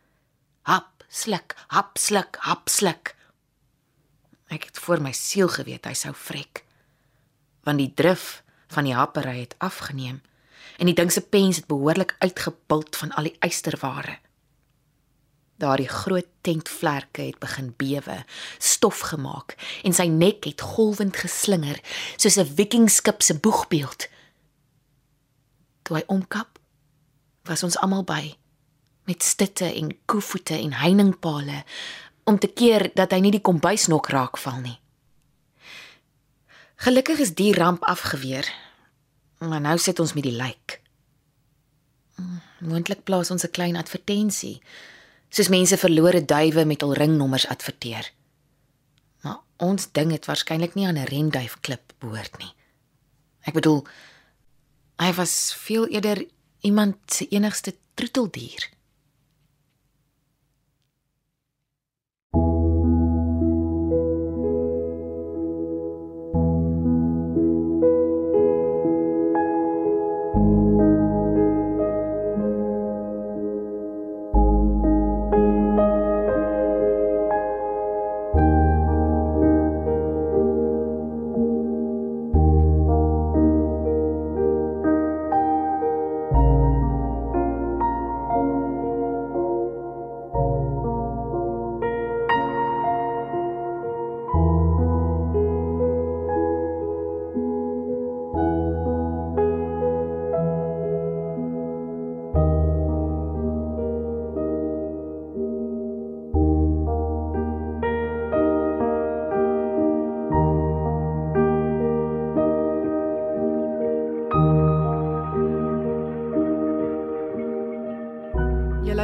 Hap, 0.62 1.04
sluk, 1.10 1.56
hap, 1.68 1.98
sluk, 1.98 2.38
hap, 2.40 2.70
sluk. 2.70 3.16
Ek 4.48 4.64
het 4.64 4.80
voor 4.80 5.02
my 5.02 5.12
siel 5.12 5.48
geweet 5.48 5.86
hy 5.86 5.94
sou 5.94 6.14
vrek. 6.14 6.66
Want 7.64 7.78
die 7.78 7.94
drif 7.94 8.44
van 8.68 8.84
die 8.84 8.96
happery 8.96 9.40
het 9.40 9.56
afgeneem 9.58 10.22
en 10.78 10.86
die 10.86 10.96
ding 10.96 11.12
se 11.12 11.22
pens 11.22 11.62
het 11.62 11.68
behoorlik 11.68 12.16
uitgebult 12.20 12.96
van 12.96 13.12
al 13.12 13.24
die 13.24 13.38
eysterware. 13.40 14.18
Daardie 15.62 15.90
groot 15.90 16.28
tentvlerke 16.42 17.22
het 17.22 17.38
begin 17.40 17.74
bewe, 17.78 18.24
stof 18.58 19.04
gemaak 19.12 19.56
en 19.86 19.94
sy 19.94 20.08
nek 20.10 20.48
het 20.50 20.64
golwend 20.74 21.20
geslinger 21.22 21.78
soos 22.18 22.38
'n 22.42 22.54
vikingskip 22.58 23.22
se 23.22 23.38
boegbeeld. 23.38 24.10
Toe 25.84 25.98
hy 25.98 26.04
omkap, 26.08 26.60
was 27.44 27.64
ons 27.64 27.78
almal 27.78 28.04
by 28.04 28.38
met 29.06 29.24
stitte 29.24 29.66
en 29.74 29.98
koevoete 30.06 30.54
en 30.54 30.74
heiningpale 30.74 31.64
om 32.24 32.40
te 32.40 32.48
keer 32.48 32.92
dat 32.94 33.12
hy 33.12 33.20
nie 33.20 33.32
die 33.32 33.42
kombuisnok 33.42 34.08
raakval 34.08 34.60
nie. 34.62 34.80
Gelukkig 36.76 37.20
is 37.20 37.36
die 37.38 37.54
ramp 37.54 37.84
afgeweer. 37.84 38.48
Maar 39.38 39.62
nou 39.62 39.78
sit 39.78 40.00
ons 40.00 40.14
met 40.14 40.24
die 40.24 40.36
lijk. 40.38 40.82
Moontlik 42.60 43.04
plaas 43.04 43.32
ons 43.32 43.44
'n 43.44 43.52
klein 43.52 43.76
advertensie 43.76 44.62
soos 45.32 45.50
mense 45.50 45.78
verlore 45.80 46.22
duwe 46.28 46.66
met 46.68 46.84
hul 46.84 46.94
ringnommers 46.98 47.48
adverteer. 47.48 48.12
Maar 49.24 49.40
ons 49.64 49.88
ding 49.96 50.12
het 50.12 50.28
waarskynlik 50.28 50.76
nie 50.76 50.88
aan 50.88 51.00
'n 51.00 51.08
renduif 51.08 51.58
klip 51.62 51.94
behoort 52.00 52.38
nie. 52.38 52.54
Ek 53.48 53.54
bedoel 53.54 53.86
hy 55.02 55.14
was 55.14 55.54
veel 55.58 55.88
eerder 55.88 56.26
iemand 56.62 56.96
se 57.06 57.28
enigste 57.28 57.76
troeteldier. 57.94 58.70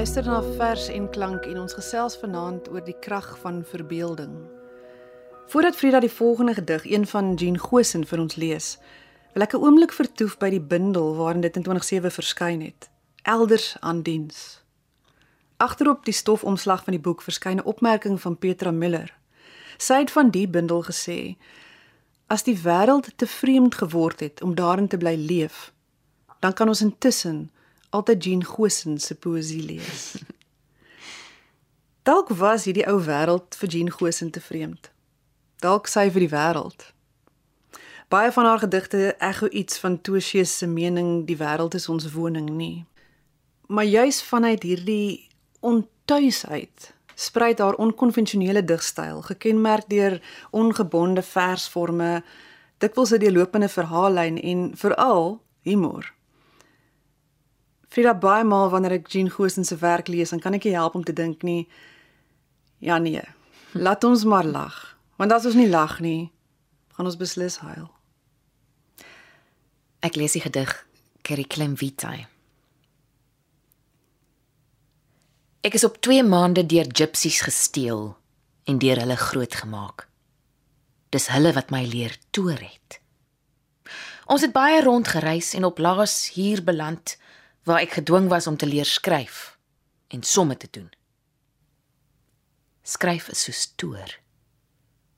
Luister 0.07 0.31
na 0.31 0.41
vers 0.55 0.85
en 0.87 1.09
klank 1.11 1.43
en 1.51 1.57
ons 1.59 1.73
gesels 1.75 2.13
vanaand 2.21 2.69
oor 2.71 2.83
die 2.85 2.95
krag 3.03 3.25
van 3.41 3.57
verbeelding. 3.67 4.37
Voordat 5.51 5.75
Frida 5.75 5.99
die 5.99 6.11
volgende 6.11 6.53
gedig, 6.53 6.85
een 6.87 7.03
van 7.11 7.33
Jean 7.33 7.57
Gosen 7.59 8.05
vir 8.07 8.21
ons 8.23 8.37
lees, 8.39 8.67
wil 9.33 9.43
ek 9.43 9.53
'n 9.53 9.59
oomblik 9.59 9.91
vertoef 9.91 10.37
by 10.37 10.49
die 10.49 10.61
bundel 10.61 11.15
waarin 11.15 11.41
dit 11.41 11.55
in 11.55 11.63
2007 11.63 12.11
verskyn 12.11 12.61
het. 12.61 12.89
Elders 13.23 13.75
aan 13.79 14.01
diens. 14.01 14.63
Agterop 15.57 16.05
die 16.05 16.15
stofomslag 16.15 16.83
van 16.83 16.93
die 16.95 17.03
boek 17.03 17.21
verskyn 17.21 17.59
'n 17.59 17.67
opmerking 17.67 18.21
van 18.21 18.37
Petra 18.37 18.71
Miller. 18.71 19.11
Sy 19.77 19.99
het 19.99 20.11
van 20.11 20.29
die 20.29 20.47
bundel 20.47 20.83
gesê: 20.83 21.35
As 22.27 22.43
die 22.43 22.59
wêreld 22.63 23.11
te 23.15 23.27
vreemd 23.27 23.75
geword 23.75 24.19
het 24.19 24.41
om 24.41 24.55
daarin 24.55 24.87
te 24.87 24.97
bly 24.97 25.15
leef, 25.15 25.73
dan 26.39 26.53
kan 26.53 26.67
ons 26.67 26.81
intussen 26.81 27.51
altyd 27.89 28.23
Jean 28.23 28.43
Gosen 28.43 28.99
se 28.99 29.15
poesie 29.15 29.63
lees. 29.63 30.15
Dalk 32.07 32.29
was 32.29 32.63
hierdie 32.63 32.87
ou 32.87 33.01
wêreld 33.03 33.55
vir 33.59 33.69
Jean 33.69 33.89
Gosen 33.91 34.31
te 34.31 34.41
vreemd. 34.41 34.91
Dalk 35.59 35.87
sy 35.91 36.07
vir 36.11 36.23
die 36.27 36.31
wêreld. 36.31 36.91
Baie 38.07 38.31
van 38.31 38.45
haar 38.47 38.61
gedigte 38.63 39.15
ekho 39.19 39.49
iets 39.51 39.79
van 39.83 40.01
Toshe 40.01 40.45
se 40.45 40.67
mening 40.67 41.25
die 41.27 41.35
wêreld 41.35 41.75
is 41.75 41.89
ons 41.91 42.11
woning 42.13 42.49
nie. 42.55 42.85
Maar 43.67 43.83
juis 43.83 44.21
vanuit 44.23 44.63
hierdie 44.63 45.27
ontuisheid 45.59 46.93
spruit 47.17 47.59
haar 47.59 47.75
onkonvensionele 47.81 48.61
digstyl, 48.63 49.21
gekenmerk 49.25 49.89
deur 49.89 50.19
ongebonde 50.51 51.23
versforme, 51.25 52.23
dikwels 52.77 53.11
'n 53.11 53.19
deurlopende 53.19 53.69
verhaallyn 53.69 54.37
en 54.41 54.71
veral 54.75 55.41
humor. 55.61 56.13
Frida 57.97 58.11
baie 58.13 58.43
maal 58.45 58.67
wanneer 58.69 58.93
ek 58.99 59.07
Jean 59.09 59.25
Goosen 59.33 59.65
se 59.65 59.73
werk 59.81 60.05
lees, 60.05 60.29
dan 60.29 60.37
kan 60.37 60.53
ek 60.53 60.67
nie 60.67 60.75
help 60.77 60.93
om 60.93 61.01
te 61.01 61.15
dink 61.17 61.41
nie. 61.41 61.63
Ja 62.77 62.99
nee. 63.01 63.23
Laat 63.73 64.05
ons 64.05 64.21
maar 64.21 64.45
lag, 64.45 64.75
want 65.17 65.33
as 65.33 65.47
ons 65.49 65.57
nie 65.57 65.65
lag 65.65 65.95
nie, 66.05 66.29
gaan 66.93 67.09
ons 67.09 67.17
beslis 67.17 67.57
huil. 67.65 67.89
Ek 70.05 70.13
lees 70.13 70.37
die 70.37 70.43
gedig 70.45 70.77
Curriculum 71.25 71.73
Vitae. 71.73 72.27
Ek 75.65 75.81
is 75.81 75.89
op 75.89 75.97
2 76.05 76.21
maande 76.21 76.67
deur 76.69 76.93
gypsies 76.93 77.41
gesteel 77.49 78.11
en 78.69 78.77
deur 78.77 79.01
hulle 79.01 79.17
grootgemaak. 79.25 80.05
Dis 81.09 81.31
hulle 81.33 81.57
wat 81.57 81.73
my 81.73 81.81
leer 81.89 82.13
toer 82.29 82.61
het. 82.61 83.01
Ons 84.29 84.45
het 84.45 84.53
baie 84.53 84.85
rondgereis 84.85 85.55
en 85.57 85.65
op 85.65 85.81
laas 85.81 86.27
hier 86.37 86.61
beland 86.61 87.17
waar 87.67 87.83
ek 87.83 87.99
gedwing 87.99 88.29
was 88.31 88.47
om 88.47 88.57
te 88.57 88.67
leer 88.67 88.87
skryf 88.87 89.57
en 90.07 90.23
somme 90.23 90.55
te 90.57 90.67
doen. 90.71 90.89
Skryf 92.87 93.27
is 93.33 93.43
soos 93.43 93.65
toer. 93.75 94.19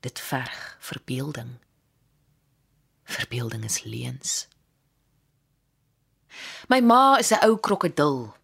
Dit 0.01 0.19
verg 0.19 0.77
verbeelding. 0.79 1.59
Verbeelding 3.03 3.63
is 3.63 3.83
leens. 3.83 4.47
My 6.69 6.81
ma 6.81 7.17
is 7.21 7.31
'n 7.31 7.45
ou 7.45 7.57
krokodil 7.57 8.39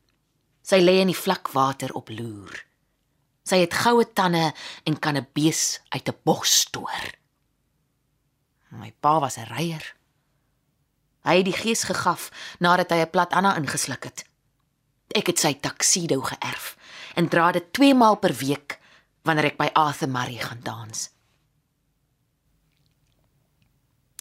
Sy 0.65 0.79
lê 0.81 0.97
in 1.03 1.11
die 1.11 1.17
vlak 1.17 1.51
water 1.53 1.91
op 1.93 2.09
loer. 2.09 2.57
Sy 3.45 3.59
het 3.61 3.75
goue 3.83 4.07
tande 4.17 4.49
en 4.89 4.95
kan 4.97 5.17
'n 5.17 5.27
bees 5.37 5.79
uit 5.93 6.09
'n 6.09 6.17
bos 6.25 6.49
stoor. 6.61 7.05
My 8.71 8.91
pa 9.01 9.19
was 9.19 9.37
'n 9.37 9.45
reier. 9.45 9.95
Hy 11.25 11.39
het 11.41 11.47
die 11.47 11.57
gees 11.57 11.83
gegaf 11.89 12.29
nadat 12.61 12.91
hy 12.93 13.01
'n 13.01 13.09
plat 13.09 13.33
Anna 13.33 13.55
ingesluk 13.57 14.03
het. 14.03 14.25
Ek 15.15 15.27
het 15.27 15.39
sy 15.39 15.53
taksido 15.53 16.21
geërf 16.21 16.77
en 17.15 17.29
dra 17.29 17.51
dit 17.51 17.73
2 17.73 17.93
maal 17.93 18.15
per 18.15 18.33
week 18.33 18.79
wanneer 19.23 19.45
ek 19.45 19.57
by 19.57 19.69
Arthur 19.73 20.09
Murray 20.09 20.37
gaan 20.37 20.61
dans. 20.63 21.09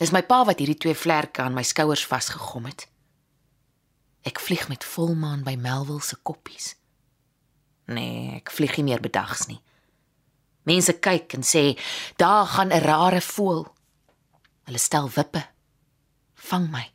Dis 0.01 0.11
my 0.11 0.23
pa 0.23 0.45
wat 0.45 0.59
hierdie 0.59 0.79
twee 0.79 0.95
vlerke 0.95 1.43
aan 1.43 1.55
my 1.55 1.63
skouers 1.63 2.07
vasgegom 2.07 2.65
het. 2.65 2.89
Ek 4.25 4.41
vlieg 4.41 4.69
met 4.69 4.85
volmaan 4.85 5.45
by 5.45 5.55
Melville 5.61 6.03
se 6.03 6.17
koppies. 6.17 6.75
Nee, 7.87 8.41
ek 8.41 8.51
vlieg 8.51 8.77
nie 8.77 8.85
meer 8.85 9.01
bedags 9.01 9.47
nie. 9.47 9.61
Mense 10.65 10.97
kyk 10.99 11.35
en 11.35 11.43
sê, 11.43 11.79
"Daar 12.17 12.47
gaan 12.47 12.73
'n 12.73 12.81
rare 12.81 13.21
voël." 13.21 13.75
Hulle 14.65 14.79
stel 14.79 15.11
wippe. 15.11 15.47
Vang 16.35 16.71
my 16.71 16.94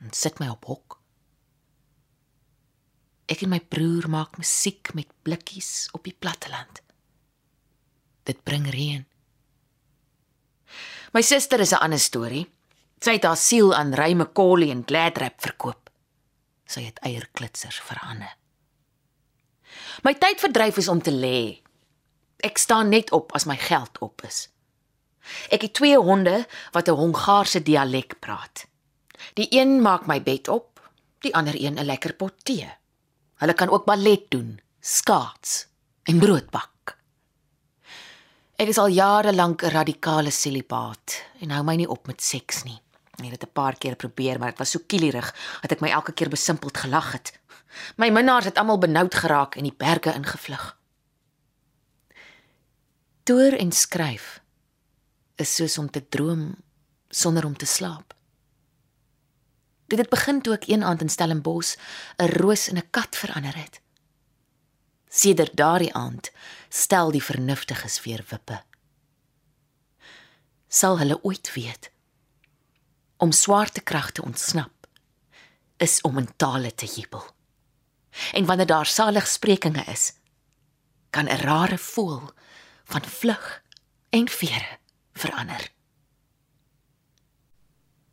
en 0.00 0.12
sit 0.12 0.38
my 0.38 0.48
op 0.48 0.64
hok. 0.64 0.98
Ek 3.28 3.42
en 3.42 3.52
my 3.52 3.60
broer 3.60 4.08
maak 4.08 4.38
musiek 4.38 4.94
met 4.94 5.10
blikkies 5.22 5.88
op 5.92 6.04
die 6.04 6.16
platteland. 6.18 6.80
Dit 8.24 8.42
bring 8.44 8.68
reën. 8.70 9.04
My 11.12 11.22
suster 11.22 11.60
is 11.60 11.72
'n 11.72 11.82
ander 11.82 11.98
storie. 11.98 12.46
Sy 13.00 13.12
het 13.12 13.24
haar 13.24 13.36
siel 13.36 13.74
aan 13.74 13.94
Ray 13.94 14.12
McCauley 14.12 14.70
en 14.70 14.84
Gladrap 14.86 15.40
verkoop 15.40 15.88
sy 16.68 16.84
het 16.88 17.00
eierklitsers 17.06 17.80
verander. 17.84 18.34
My 20.04 20.14
tydverdryf 20.20 20.78
is 20.80 20.88
om 20.92 21.00
te 21.02 21.12
lê. 21.14 21.58
Ek 22.44 22.60
staan 22.60 22.92
net 22.92 23.10
op 23.16 23.32
as 23.36 23.48
my 23.48 23.56
geld 23.58 23.98
op 24.04 24.22
is. 24.28 24.46
Ek 25.52 25.64
het 25.66 25.74
twee 25.76 25.98
honde 25.98 26.46
wat 26.72 26.88
'n 26.88 26.96
Hongaarse 27.00 27.62
dialek 27.62 28.20
praat. 28.20 28.67
Die 29.38 29.46
een 29.54 29.76
maak 29.82 30.08
my 30.10 30.18
bed 30.22 30.48
op, 30.50 30.80
die 31.22 31.30
ander 31.34 31.54
een 31.54 31.78
'n 31.78 31.86
lekker 31.86 32.14
pot 32.14 32.34
tee. 32.42 32.66
Hulle 33.38 33.54
kan 33.54 33.68
ook 33.70 33.84
ballet 33.84 34.30
doen, 34.30 34.60
skaats 34.80 35.66
en 36.02 36.18
brood 36.18 36.50
bak. 36.50 36.98
Ek 38.56 38.68
is 38.68 38.78
al 38.78 38.88
jare 38.88 39.34
lank 39.34 39.62
'n 39.62 39.70
radikale 39.70 40.30
celibaat 40.30 41.22
en 41.40 41.50
hou 41.50 41.62
my 41.62 41.76
nie 41.76 41.88
op 41.88 42.06
met 42.06 42.22
seks 42.22 42.62
nie. 42.62 42.80
Ek 43.10 43.24
het 43.24 43.40
dit 43.40 43.48
'n 43.48 43.52
paar 43.52 43.78
keer 43.78 43.96
probeer, 43.96 44.38
maar 44.38 44.48
dit 44.48 44.58
was 44.58 44.70
so 44.70 44.80
kielierig 44.86 45.34
dat 45.60 45.72
ek 45.72 45.80
my 45.80 45.88
elke 45.88 46.12
keer 46.12 46.28
besimpeld 46.28 46.78
gelag 46.78 47.12
het. 47.12 47.40
My 47.96 48.10
minnaars 48.10 48.44
het 48.44 48.58
almal 48.58 48.78
benoud 48.78 49.14
geraak 49.14 49.54
en 49.56 49.62
die 49.62 49.76
berge 49.76 50.14
ingevlug. 50.14 50.78
Toer 53.22 53.58
en 53.58 53.72
skryf 53.72 54.40
is 55.36 55.54
soos 55.54 55.78
om 55.78 55.90
te 55.90 56.08
droom 56.08 56.56
sonder 57.08 57.44
om 57.44 57.56
te 57.56 57.66
slaap. 57.66 58.17
Dit 59.88 59.98
het 59.98 60.08
begin 60.12 60.42
toe 60.42 60.54
ek 60.54 60.68
een 60.68 60.84
aand 60.84 61.00
in 61.00 61.08
Stellenbosch 61.08 61.76
'n 62.16 62.32
roos 62.38 62.68
in 62.68 62.78
'n 62.78 62.90
kat 62.90 63.16
verander 63.16 63.56
het. 63.56 63.80
Sedert 65.08 65.56
daardie 65.56 65.94
aand 65.94 66.30
stel 66.68 67.10
die 67.10 67.22
vernuftiges 67.22 68.02
weer 68.04 68.24
wippe. 68.28 68.62
Sal 70.68 70.98
hulle 70.98 71.22
ooit 71.24 71.54
weet? 71.54 71.90
om 73.18 73.32
swaartekrag 73.32 74.10
te 74.10 74.22
ontsnap 74.22 74.86
is 75.76 76.00
om 76.00 76.18
in 76.18 76.28
tale 76.36 76.74
te 76.74 76.86
jubel. 76.86 77.22
En 78.32 78.44
wanneer 78.44 78.66
daar 78.66 78.86
saligsprekinge 78.86 79.84
is, 79.84 80.12
kan 81.10 81.24
'n 81.24 81.40
rare 81.40 81.78
voel 81.78 82.22
van 82.84 83.02
vlug 83.04 83.62
en 84.08 84.28
vere 84.28 84.78
verander. 85.12 85.70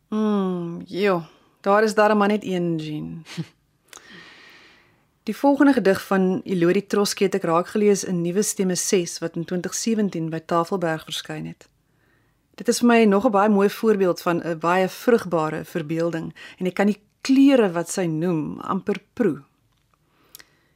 Mm, 0.09 0.81
jo, 0.85 1.25
daar 1.65 1.83
is 1.83 1.95
daar 1.95 2.17
maar 2.17 2.27
net 2.27 2.43
een 2.43 2.75
Jean. 2.77 3.25
Die 5.23 5.35
volgende 5.35 5.73
gedig 5.73 6.05
van 6.05 6.41
Elodie 6.43 6.85
Troske 6.87 7.23
het 7.23 7.35
ek 7.39 7.47
raak 7.49 7.71
gelees 7.73 8.03
in 8.05 8.21
Nuwe 8.21 8.43
Stemme 8.45 8.75
6 8.77 9.17
wat 9.23 9.39
in 9.39 9.45
2017 9.49 10.29
by 10.29 10.43
Tafelberg 10.45 11.07
verskyn 11.07 11.47
het. 11.49 11.65
Dit 12.61 12.69
is 12.69 12.83
vir 12.83 12.87
my 12.91 12.99
nog 13.09 13.25
'n 13.25 13.33
baie 13.33 13.49
mooi 13.49 13.69
voorbeeld 13.69 14.21
van 14.21 14.43
'n 14.45 14.59
baie 14.59 14.87
vrugbare 14.89 15.63
verbeelding 15.65 16.33
en 16.57 16.65
ek 16.65 16.73
kan 16.73 16.85
die 16.93 17.01
kleure 17.21 17.71
wat 17.71 17.89
sy 17.89 18.05
noem 18.05 18.59
amper 18.59 19.01
proe. 19.13 19.41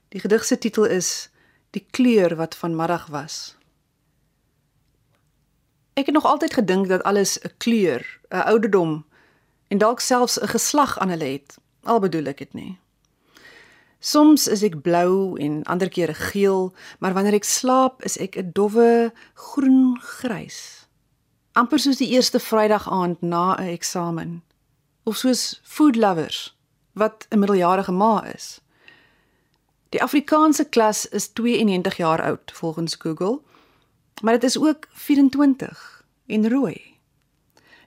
Die 0.10 0.20
gedig 0.20 0.46
se 0.46 0.58
titel 0.58 0.86
is 0.86 1.30
Die 1.72 1.86
kleur 1.92 2.36
wat 2.36 2.56
vanmiddag 2.56 3.06
was. 3.08 3.56
Ek 5.94 6.06
het 6.06 6.16
nog 6.16 6.26
altyd 6.26 6.54
gedink 6.54 6.88
dat 6.88 7.04
alles 7.04 7.38
'n 7.38 7.52
kleur, 7.58 8.20
'n 8.30 8.42
ouderdom 8.42 9.06
en 9.70 9.78
dalk 9.78 10.00
selfs 10.00 10.42
'n 10.42 10.48
geslag 10.48 10.98
aan 11.00 11.10
hulle 11.10 11.32
het. 11.38 11.58
Al 11.84 12.00
bedoel 12.00 12.28
ek 12.28 12.38
dit 12.38 12.54
nie. 12.54 12.80
Soms 14.00 14.48
is 14.48 14.64
ek 14.64 14.82
blou 14.82 15.40
en 15.40 15.64
ander 15.64 15.90
kere 15.90 16.14
geel, 16.14 16.74
maar 17.00 17.14
wanneer 17.14 17.34
ek 17.34 17.44
slaap 17.44 18.04
is 18.04 18.18
ek 18.18 18.38
'n 18.38 18.52
dowwe 18.54 19.14
groen-grys 19.34 20.80
amper 21.60 21.82
soos 21.82 22.00
die 22.00 22.12
eerste 22.14 22.40
Vrydag 22.40 22.88
aand 22.88 23.22
na 23.22 23.56
'n 23.58 23.74
eksamen 23.76 24.44
of 25.04 25.18
soos 25.18 25.60
food 25.64 25.96
lovers 25.96 26.56
wat 26.94 27.26
'n 27.30 27.40
middeljarige 27.40 27.92
ma 27.92 28.24
is. 28.36 28.62
Die 29.90 30.04
Afrikaanse 30.04 30.66
klas 30.66 31.10
is 31.10 31.28
92 31.28 31.98
jaar 31.98 32.22
oud 32.22 32.52
volgens 32.54 32.96
Google, 32.96 33.42
maar 34.22 34.34
dit 34.34 34.44
is 34.44 34.58
ook 34.60 34.88
24 34.92 36.04
en 36.26 36.50
rooi. 36.50 36.89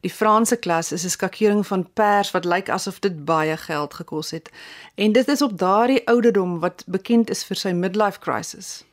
Die 0.02 0.10
Franse 0.10 0.56
klas 0.56 0.92
is 0.92 1.04
'n 1.04 1.14
skakering 1.16 1.66
van 1.66 1.92
pers 1.92 2.30
wat 2.30 2.44
lyk 2.44 2.68
asof 2.68 2.98
dit 2.98 3.24
baie 3.24 3.56
geld 3.56 3.94
gekos 3.94 4.30
het 4.30 4.50
en 4.94 5.12
dit 5.12 5.28
is 5.28 5.42
op 5.42 5.58
daardie 5.58 6.06
ouderdom 6.06 6.58
wat 6.60 6.84
bekend 6.86 7.30
is 7.30 7.44
vir 7.44 7.56
sy 7.56 7.72
midlife 7.72 8.18
crisis 8.18 8.84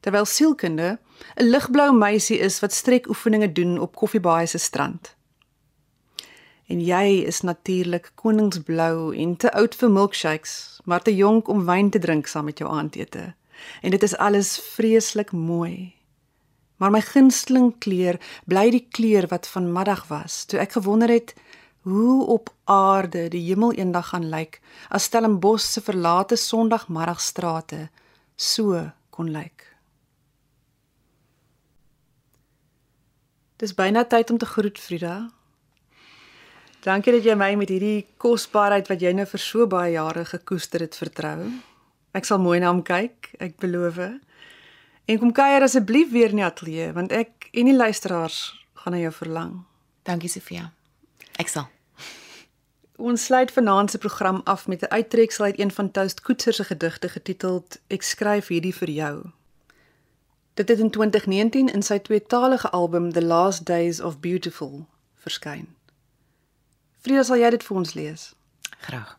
terwyl 0.00 0.24
sielkunde 0.24 0.98
'n 1.36 1.48
ligblou 1.50 1.92
meisie 1.92 2.38
is 2.38 2.60
wat 2.60 2.72
strekoefeninge 2.72 3.52
doen 3.52 3.78
op 3.78 3.96
Koffiebaai 3.96 4.46
se 4.46 4.58
strand. 4.58 5.16
En 6.66 6.80
jy 6.84 7.24
is 7.26 7.40
natuurlik 7.40 8.12
koningsblou 8.14 9.16
en 9.16 9.36
te 9.36 9.52
oud 9.52 9.74
vir 9.74 9.90
milkshakes, 9.90 10.80
maar 10.84 11.02
te 11.02 11.16
jonk 11.16 11.48
om 11.48 11.64
wyn 11.64 11.90
te 11.90 11.98
drink 11.98 12.26
saam 12.26 12.44
met 12.44 12.58
jou 12.58 12.70
aandete. 12.70 13.34
En 13.82 13.90
dit 13.90 14.02
is 14.02 14.16
alles 14.16 14.58
vreeslik 14.58 15.32
mooi. 15.32 15.97
Maar 16.78 16.94
my 16.94 17.00
gunsteling 17.02 17.72
kleur 17.82 18.18
bly 18.46 18.68
die 18.70 18.86
kleur 18.94 19.26
wat 19.30 19.48
vanmiddag 19.50 20.06
was, 20.10 20.44
toe 20.46 20.60
ek 20.62 20.78
gewonder 20.78 21.10
het 21.10 21.34
hoe 21.88 22.26
op 22.26 22.52
aarde 22.64 23.28
die 23.32 23.42
hemel 23.48 23.72
eendag 23.78 24.12
gaan 24.12 24.28
lyk 24.30 24.60
as 24.88 25.08
Stellenbosch 25.08 25.64
se 25.64 25.82
verlate 25.82 26.36
Sondagmiddagstrate 26.36 27.88
so 28.36 28.84
kon 29.10 29.32
lyk. 29.34 29.64
Dis 33.58 33.74
byna 33.74 34.04
tyd 34.06 34.30
om 34.30 34.38
te 34.38 34.46
groet, 34.46 34.78
Frida. 34.78 35.16
Dankie 36.84 37.16
dat 37.16 37.24
jy 37.26 37.34
my 37.34 37.50
met 37.58 37.72
hierdie 37.74 38.06
kosbaarheid 38.22 38.86
wat 38.86 39.02
jy 39.02 39.10
nou 39.18 39.26
vir 39.26 39.42
so 39.42 39.66
baie 39.66 39.96
jare 39.96 40.22
gekoester 40.28 40.84
het 40.84 40.94
vertrou. 40.94 41.48
Ek 42.14 42.28
sal 42.28 42.38
mooi 42.38 42.60
na 42.62 42.70
hom 42.70 42.84
kyk, 42.86 43.32
ek 43.42 43.58
beloof. 43.58 43.98
En 45.08 45.18
kom 45.18 45.32
kuier 45.32 45.62
asseblief 45.62 46.10
weer 46.10 46.28
in 46.28 46.42
die 46.42 46.44
ateljee 46.44 46.92
want 46.92 47.12
ek 47.16 47.48
en 47.56 47.70
die 47.70 47.76
luisteraars 47.76 48.38
gaan 48.82 48.92
na 48.92 48.98
jou 49.00 49.12
verlang. 49.16 49.52
Dankie 50.04 50.28
Sofia. 50.28 50.66
Ek 51.40 51.48
sal. 51.48 51.64
Ons 53.00 53.24
sluit 53.24 53.52
vanaand 53.54 53.90
se 53.90 53.98
program 53.98 54.40
af 54.44 54.66
met 54.66 54.82
'n 54.82 54.92
uittreksel 54.92 55.44
uit 55.44 55.58
een 55.58 55.70
van 55.70 55.90
Toast 55.90 56.20
Koetser 56.20 56.52
se 56.52 56.64
gedigte 56.64 57.08
getiteld 57.08 57.80
Ek 57.86 58.02
skryf 58.02 58.46
hierdie 58.46 58.74
vir 58.74 58.90
jou. 58.90 59.30
Dit 60.54 60.68
het 60.68 60.78
in 60.78 60.90
2019 60.90 61.68
in 61.68 61.82
sy 61.82 61.98
tweetalige 61.98 62.70
album 62.70 63.12
The 63.12 63.24
Last 63.24 63.64
Days 63.64 64.00
of 64.00 64.20
Beautiful 64.20 64.86
verskyn. 65.14 65.68
Frida, 66.98 67.22
sal 67.22 67.36
jy 67.36 67.50
dit 67.50 67.62
vir 67.62 67.76
ons 67.76 67.94
lees? 67.94 68.34
Graag. 68.78 69.18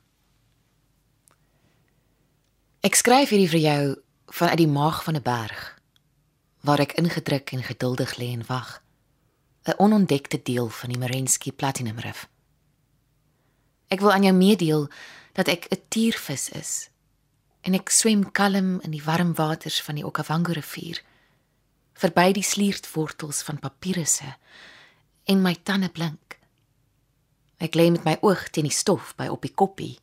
Ek 2.80 2.96
skryf 2.96 3.30
hierdie 3.30 3.50
vir 3.50 3.60
jou 3.60 3.96
vanuit 4.26 4.58
die 4.58 4.68
maag 4.68 5.04
van 5.04 5.16
'n 5.16 5.22
berg 5.22 5.79
waar 6.62 6.80
ek 6.80 6.98
ingedruk 7.00 7.52
en 7.52 7.64
geduldig 7.64 8.16
lê 8.18 8.32
en 8.34 8.46
wag. 8.48 8.82
'n 9.64 9.78
Onontdekte 9.78 10.40
deel 10.44 10.70
van 10.70 10.90
die 10.90 10.98
Merensky 10.98 11.52
Platinum 11.52 12.00
Reef. 12.00 12.28
Ek 13.88 14.00
wil 14.00 14.12
aan 14.12 14.24
jou 14.24 14.34
meedeel 14.34 14.90
dat 15.34 15.48
ek 15.48 15.68
'n 15.70 15.82
tiervis 15.90 16.50
is 16.50 16.90
en 17.62 17.74
ek 17.74 17.90
swem 17.90 18.32
kalm 18.32 18.82
in 18.82 18.92
die 18.92 19.04
warm 19.04 19.34
waters 19.36 19.82
van 19.82 19.96
die 19.96 20.06
Okavango 20.06 20.52
rivier 20.52 21.02
verby 22.00 22.32
die 22.36 22.46
sliertwortels 22.46 23.42
van 23.44 23.60
papirusse 23.60 24.36
en 25.30 25.42
my 25.44 25.56
tande 25.64 25.90
blink. 25.90 26.38
Ek 27.60 27.76
lê 27.76 27.90
met 27.92 28.06
my 28.08 28.16
oog 28.24 28.48
teen 28.50 28.70
die 28.70 28.76
stof 28.76 29.16
by 29.20 29.28
op 29.28 29.44
die 29.44 29.54
koppie 29.54 29.98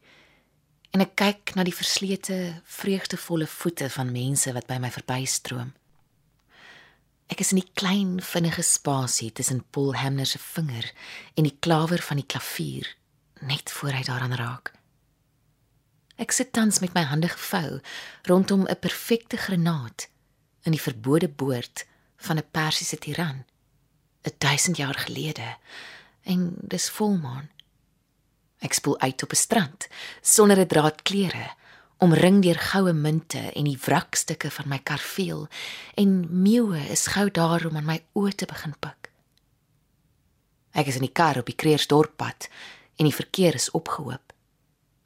en 0.93 1.01
ek 1.05 1.17
kyk 1.17 1.55
na 1.57 1.65
die 1.65 1.75
verslete, 1.77 2.61
vreugdevolle 2.65 3.49
voete 3.49 3.89
van 3.93 4.13
mense 4.13 4.53
wat 4.53 4.69
by 4.69 4.79
my 4.81 4.91
verbystroom. 4.93 5.73
Ek 7.27 7.41
is 7.41 7.51
in 7.53 7.59
die 7.59 7.73
klein 7.75 8.21
vinnige 8.23 8.63
spasie 8.63 9.33
tussen 9.35 9.65
Paul 9.75 9.97
Hamner 9.99 10.27
se 10.27 10.39
vinger 10.39 10.93
en 11.35 11.49
die 11.49 11.57
klawer 11.59 12.03
van 12.03 12.21
die 12.21 12.27
klavier 12.27 12.87
net 13.41 13.71
voor 13.71 13.93
hy 13.93 14.03
daaraan 14.07 14.37
raak. 14.39 14.73
Ek 16.17 16.33
sit 16.33 16.55
tans 16.57 16.79
met 16.81 16.95
my 16.97 17.03
hande 17.11 17.29
gevou 17.29 17.81
rondom 18.31 18.67
'n 18.67 18.79
perfekte 18.81 19.37
granaat 19.37 20.09
in 20.63 20.73
die 20.73 20.81
verbode 20.81 21.29
boord 21.29 21.85
van 22.17 22.39
'n 22.39 22.51
Persiese 22.51 22.99
tiran 22.99 23.45
'n 24.25 24.35
duisend 24.39 24.77
jaar 24.77 24.95
gelede 24.95 25.57
en 26.23 26.55
dis 26.61 26.91
volmaan. 26.91 27.51
Ek 28.59 28.73
spoel 28.73 28.99
uit 29.01 29.23
op 29.23 29.33
'n 29.33 29.43
strand 29.47 29.89
sonder 30.21 30.59
'n 30.59 30.67
draad 30.67 31.03
klere, 31.03 31.55
omring 31.99 32.43
deur 32.45 32.59
goue 32.61 32.93
munte 32.93 33.41
en 33.55 33.65
die 33.65 33.79
wrakstukke 33.81 34.51
van 34.53 34.69
my 34.69 34.79
karveel 34.85 35.47
en 35.97 36.19
meeuwe 36.43 36.83
is 36.93 37.07
gou 37.15 37.31
daar 37.31 37.65
om 37.67 37.77
aan 37.77 37.89
my 37.89 37.99
oë 38.13 38.35
te 38.37 38.49
begin 38.49 38.75
pik. 38.81 39.11
Ek 40.77 40.91
is 40.93 40.99
in 41.01 41.07
die 41.07 41.15
kar 41.17 41.41
op 41.41 41.49
die 41.49 41.57
Kreersdorppad 41.57 42.51
en 43.01 43.09
die 43.09 43.17
verkeer 43.17 43.57
is 43.57 43.71
opgehoop. 43.73 44.21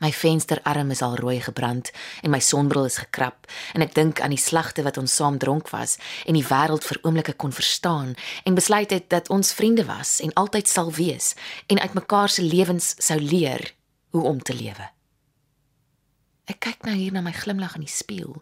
My 0.01 0.11
vensterarm 0.17 0.91
is 0.91 1.03
al 1.05 1.15
rooi 1.21 1.39
gebrand 1.45 1.93
en 2.25 2.33
my 2.33 2.41
sonbril 2.41 2.89
is 2.89 2.99
gekrap 3.05 3.47
en 3.77 3.85
ek 3.85 3.95
dink 3.95 4.23
aan 4.25 4.35
die 4.35 4.41
slagte 4.41 4.83
wat 4.83 4.99
ons 4.99 5.15
saam 5.15 5.39
dronk 5.39 5.71
was 5.71 5.99
en 6.25 6.35
die 6.35 6.47
wêreld 6.47 6.87
vir 6.89 7.03
oomblikke 7.05 7.37
kon 7.37 7.53
verstaan 7.55 8.15
en 8.49 8.57
besluit 8.59 8.91
het 8.91 9.11
dat 9.13 9.31
ons 9.31 9.53
vriende 9.55 9.85
was 9.87 10.19
en 10.25 10.33
altyd 10.41 10.73
sal 10.73 10.91
wees 10.97 11.35
en 11.69 11.79
uit 11.79 11.99
mekaar 12.01 12.33
se 12.33 12.43
lewens 12.43 12.97
sou 12.99 13.21
leer 13.21 13.75
hoe 14.11 14.25
om 14.25 14.41
te 14.43 14.57
lewe. 14.57 14.89
Ek 16.51 16.59
kyk 16.65 16.87
nou 16.89 16.97
hier 16.99 17.15
na 17.15 17.23
my 17.23 17.33
glimlag 17.37 17.77
in 17.79 17.87
die 17.87 17.93
spieël 17.93 18.41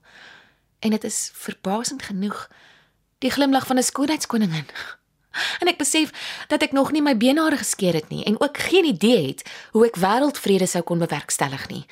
en 0.80 0.94
dit 0.94 1.04
is 1.04 1.28
verbasend 1.34 2.06
genoeg 2.08 2.46
die 3.24 3.32
glimlag 3.34 3.66
van 3.66 3.78
'n 3.78 3.90
skoonheidskoningin. 3.90 4.68
En 5.60 5.68
ek 5.68 5.78
besef 5.78 6.10
dat 6.48 6.62
ek 6.62 6.72
nog 6.72 6.90
nie 6.90 7.02
my 7.02 7.14
beenhare 7.16 7.56
geskeer 7.60 7.94
het 7.94 8.08
nie 8.08 8.24
en 8.24 8.40
ook 8.40 8.58
geen 8.58 8.84
idee 8.84 9.26
het 9.26 9.44
hoe 9.70 9.86
ek 9.86 10.00
wêreldvrede 10.00 10.66
sou 10.66 10.82
kon 10.82 10.98
bewerkstellig 10.98 11.68
nie 11.68 11.84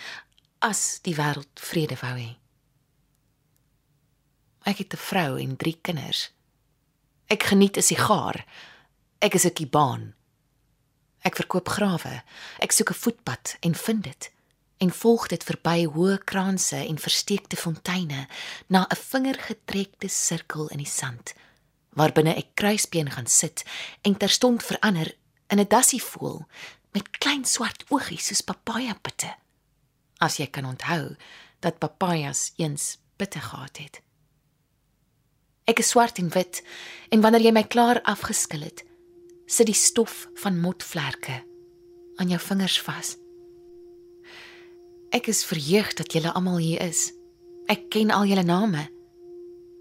as 0.59 0.99
die 1.05 1.15
wêreld 1.15 1.61
vrede 1.61 1.95
wou 2.01 2.17
hê. 2.17 2.33
Ek 4.65 4.79
het 4.79 4.95
'n 4.95 5.05
vrou 5.11 5.39
en 5.39 5.57
3 5.57 5.79
kinders. 5.83 6.33
Ek 7.29 7.43
geniet 7.43 7.77
'n 7.77 7.83
sigaar. 7.83 8.47
Ek 9.21 9.35
is 9.35 9.45
'n 9.45 9.53
kibaan. 9.53 10.15
Ek 11.23 11.37
verkoop 11.37 11.69
grawe. 11.69 12.23
Ek 12.59 12.73
soek 12.73 12.91
'n 12.91 13.01
voetpad 13.03 13.57
en 13.61 13.75
vind 13.75 14.03
dit 14.03 14.36
en 14.79 14.91
volg 14.93 15.27
dit 15.27 15.45
verby 15.45 15.87
hoë 15.87 16.19
kraanse 16.25 16.77
en 16.77 16.99
versteekte 16.99 17.57
fonteine 17.57 18.29
na 18.67 18.87
'n 18.91 18.97
vingergetrekte 18.97 20.09
sirkel 20.09 20.69
in 20.69 20.79
die 20.79 20.93
sand 21.01 21.35
waarbinne 21.97 22.35
ek 22.37 22.53
kruisbeen 22.61 23.11
gaan 23.11 23.29
sit 23.31 23.65
en 24.05 24.17
terstond 24.21 24.65
verander 24.65 25.15
in 25.49 25.61
'n 25.61 25.69
dassie 25.69 26.03
voel 26.03 26.45
met 26.93 27.11
klein 27.19 27.45
swart 27.45 27.85
oogies 27.89 28.27
soos 28.27 28.41
papaja 28.41 28.95
pitte. 29.03 29.35
As 30.19 30.37
jy 30.37 30.47
kan 30.47 30.65
onthou 30.65 31.17
dat 31.61 31.79
papajas 31.79 32.53
eens 32.57 32.99
pitte 33.17 33.41
gehad 33.41 33.77
het. 33.77 34.01
Ek 35.65 35.79
is 35.79 35.89
swart 35.89 36.19
en 36.19 36.29
wit 36.29 36.63
en 37.11 37.21
wanneer 37.21 37.41
jy 37.41 37.53
my 37.53 37.65
klaar 37.65 38.03
afgeskil 38.03 38.61
het, 38.61 38.85
sit 39.47 39.67
die 39.67 39.75
stof 39.75 40.29
van 40.35 40.61
motvlerke 40.61 41.45
aan 42.17 42.29
jou 42.29 42.41
vingers 42.41 42.81
vas. 42.81 43.17
Ek 45.15 45.29
is 45.31 45.45
verheug 45.47 45.93
dat 45.95 46.13
julle 46.13 46.33
almal 46.35 46.59
hier 46.59 46.83
is. 46.83 47.13
Ek 47.71 47.87
ken 47.95 48.11
al 48.11 48.27
julle 48.27 48.43
name. 48.43 48.89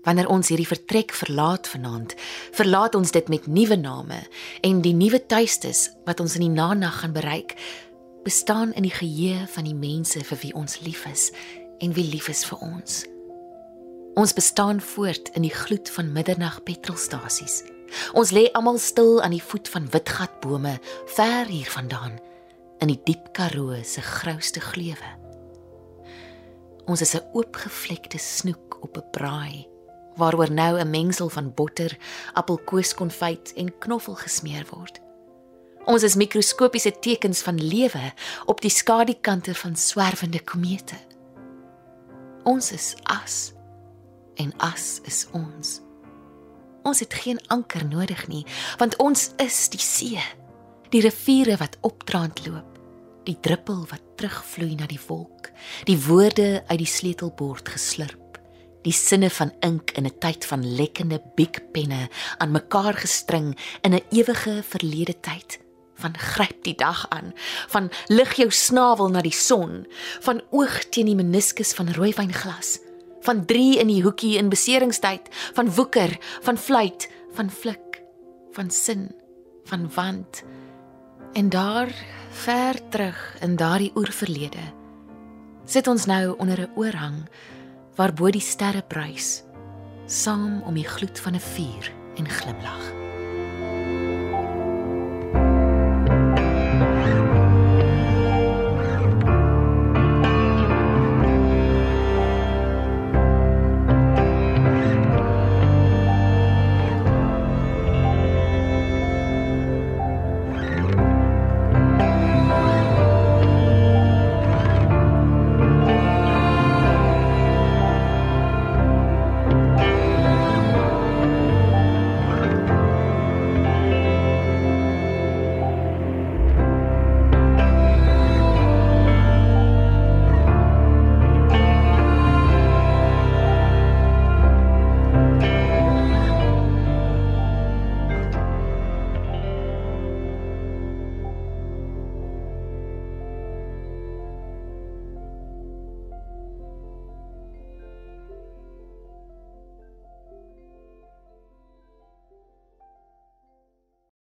Wanneer 0.05 0.29
ons 0.29 0.51
hierdie 0.51 0.69
vertrek 0.69 1.15
verlaat 1.17 1.65
vanaand, 1.67 2.13
verlaat 2.53 2.95
ons 2.95 3.11
dit 3.11 3.29
met 3.33 3.47
nuwe 3.49 3.77
name 3.79 4.19
en 4.61 4.83
die 4.85 4.93
nuwe 4.93 5.23
tuistes 5.25 5.88
wat 6.05 6.21
ons 6.21 6.38
in 6.38 6.45
die 6.45 6.53
nanag 6.53 6.99
gaan 7.01 7.15
bereik, 7.15 7.55
bestaan 8.25 8.73
in 8.77 8.85
die 8.85 8.93
geheue 8.93 9.47
van 9.49 9.65
die 9.65 9.73
mense 9.73 10.21
vir 10.21 10.41
wie 10.43 10.53
ons 10.53 10.77
lief 10.85 11.07
is 11.09 11.31
en 11.81 11.97
wie 11.97 12.05
lief 12.05 12.29
is 12.29 12.45
vir 12.45 12.61
ons. 12.61 13.01
Ons 14.15 14.33
bestaan 14.38 14.77
voort 14.81 15.33
in 15.33 15.43
die 15.43 15.53
gloed 15.53 15.89
van 15.89 16.13
middernag 16.13 16.61
petrolstasies. 16.69 17.63
Ons 18.13 18.31
lê 18.31 18.45
almal 18.53 18.77
stil 18.77 19.19
aan 19.25 19.33
die 19.33 19.43
voet 19.43 19.67
van 19.73 19.89
witgatbome 19.89 20.77
ver 21.17 21.49
hier 21.49 21.69
vandaan 21.73 22.21
in 22.79 22.88
die 22.88 22.99
diep 23.03 23.33
Karoo 23.33 23.83
se 23.83 24.01
grouste 24.01 24.59
gleuwe. 24.59 25.11
Ons 26.85 27.01
is 27.01 27.15
'n 27.15 27.25
oopgevlekte 27.33 28.17
snoek 28.17 28.77
op 28.81 28.97
'n 28.97 29.09
braai 29.11 29.67
waaroor 30.15 30.51
nou 30.51 30.79
'n 30.79 30.89
mengsel 30.89 31.29
van 31.29 31.53
botter, 31.53 31.97
appelkoeskonfyt 32.33 33.53
en 33.53 33.77
knoffel 33.77 34.15
gesmeer 34.15 34.65
word. 34.69 34.99
Ons 35.85 36.03
is 36.03 36.15
mikroskopiese 36.15 36.99
tekens 36.99 37.41
van 37.41 37.67
lewe 37.67 38.13
op 38.45 38.61
die 38.61 38.69
skadukante 38.69 39.55
van 39.55 39.75
swerwende 39.75 40.43
komete. 40.43 40.95
Ons 42.43 42.71
is 42.71 42.95
as 43.03 43.53
en 44.35 44.53
as 44.57 44.99
is 45.03 45.27
ons. 45.31 45.81
Ons 46.83 46.99
het 46.99 47.13
geen 47.13 47.39
anker 47.47 47.85
nodig 47.88 48.27
nie, 48.27 48.45
want 48.77 48.95
ons 48.95 49.31
is 49.38 49.69
die 49.69 49.79
see, 49.79 50.21
die 50.95 51.03
riviere 51.03 51.58
wat 51.60 51.75
opdraand 51.84 52.45
loop, 52.47 52.77
die 53.27 53.36
druppel 53.43 53.81
wat 53.89 54.03
terugvloei 54.15 54.77
na 54.79 54.86
die 54.88 55.01
wolk, 55.10 55.49
die 55.89 55.97
woorde 56.05 56.63
uit 56.69 56.79
die 56.79 56.88
sleutelbord 56.88 57.73
geslurp 57.73 58.21
die 58.86 58.93
sinne 58.93 59.31
van 59.34 59.49
ink 59.65 59.95
in 59.97 60.05
'n 60.05 60.17
tyd 60.21 60.45
van 60.45 60.62
lekkende 60.62 61.17
biekpenne 61.36 62.08
aan 62.38 62.51
mekaar 62.51 62.93
gestring 62.93 63.58
in 63.81 63.95
'n 63.95 64.05
ewige 64.12 64.63
verlede 64.63 65.19
tyd. 65.19 65.60
Van 65.95 66.17
gryp 66.17 66.63
die 66.63 66.75
dag 66.75 67.10
aan 67.10 67.34
van 67.67 67.89
lig 68.08 68.34
jou 68.34 68.51
snavel 68.51 69.10
na 69.10 69.21
die 69.21 69.34
son 69.34 69.88
van 70.21 70.41
oog 70.51 70.89
teen 70.89 71.05
die 71.05 71.15
meniskus 71.15 71.73
van 71.73 71.93
rooiwynglas 71.93 72.79
van 73.21 73.45
3 73.45 73.79
in 73.79 73.88
die 73.88 74.03
hoekie 74.03 74.38
in 74.38 74.49
beseringstyd 74.49 75.27
van 75.53 75.73
woeker 75.73 76.17
van 76.41 76.58
fluit 76.58 77.10
van 77.34 77.49
flik 77.49 78.03
van 78.51 78.69
sin 78.69 79.12
van 79.65 79.89
wand 79.95 80.43
en 81.36 81.50
daar 81.50 81.91
ver 82.30 82.89
terug 82.89 83.36
in 83.41 83.56
daardie 83.56 83.91
oerverlede 83.95 84.63
sit 85.65 85.88
ons 85.88 86.06
nou 86.06 86.38
onder 86.38 86.60
'n 86.62 86.71
oorhang 86.76 87.28
waarbo 87.95 88.30
die 88.32 88.41
sterre 88.41 88.84
bruis 88.88 89.43
saam 90.06 90.62
om 90.62 90.74
die 90.74 90.88
gloed 90.88 91.19
van 91.19 91.36
'n 91.36 91.39
vuur 91.39 91.91
en 92.15 92.30
glimlag 92.30 93.04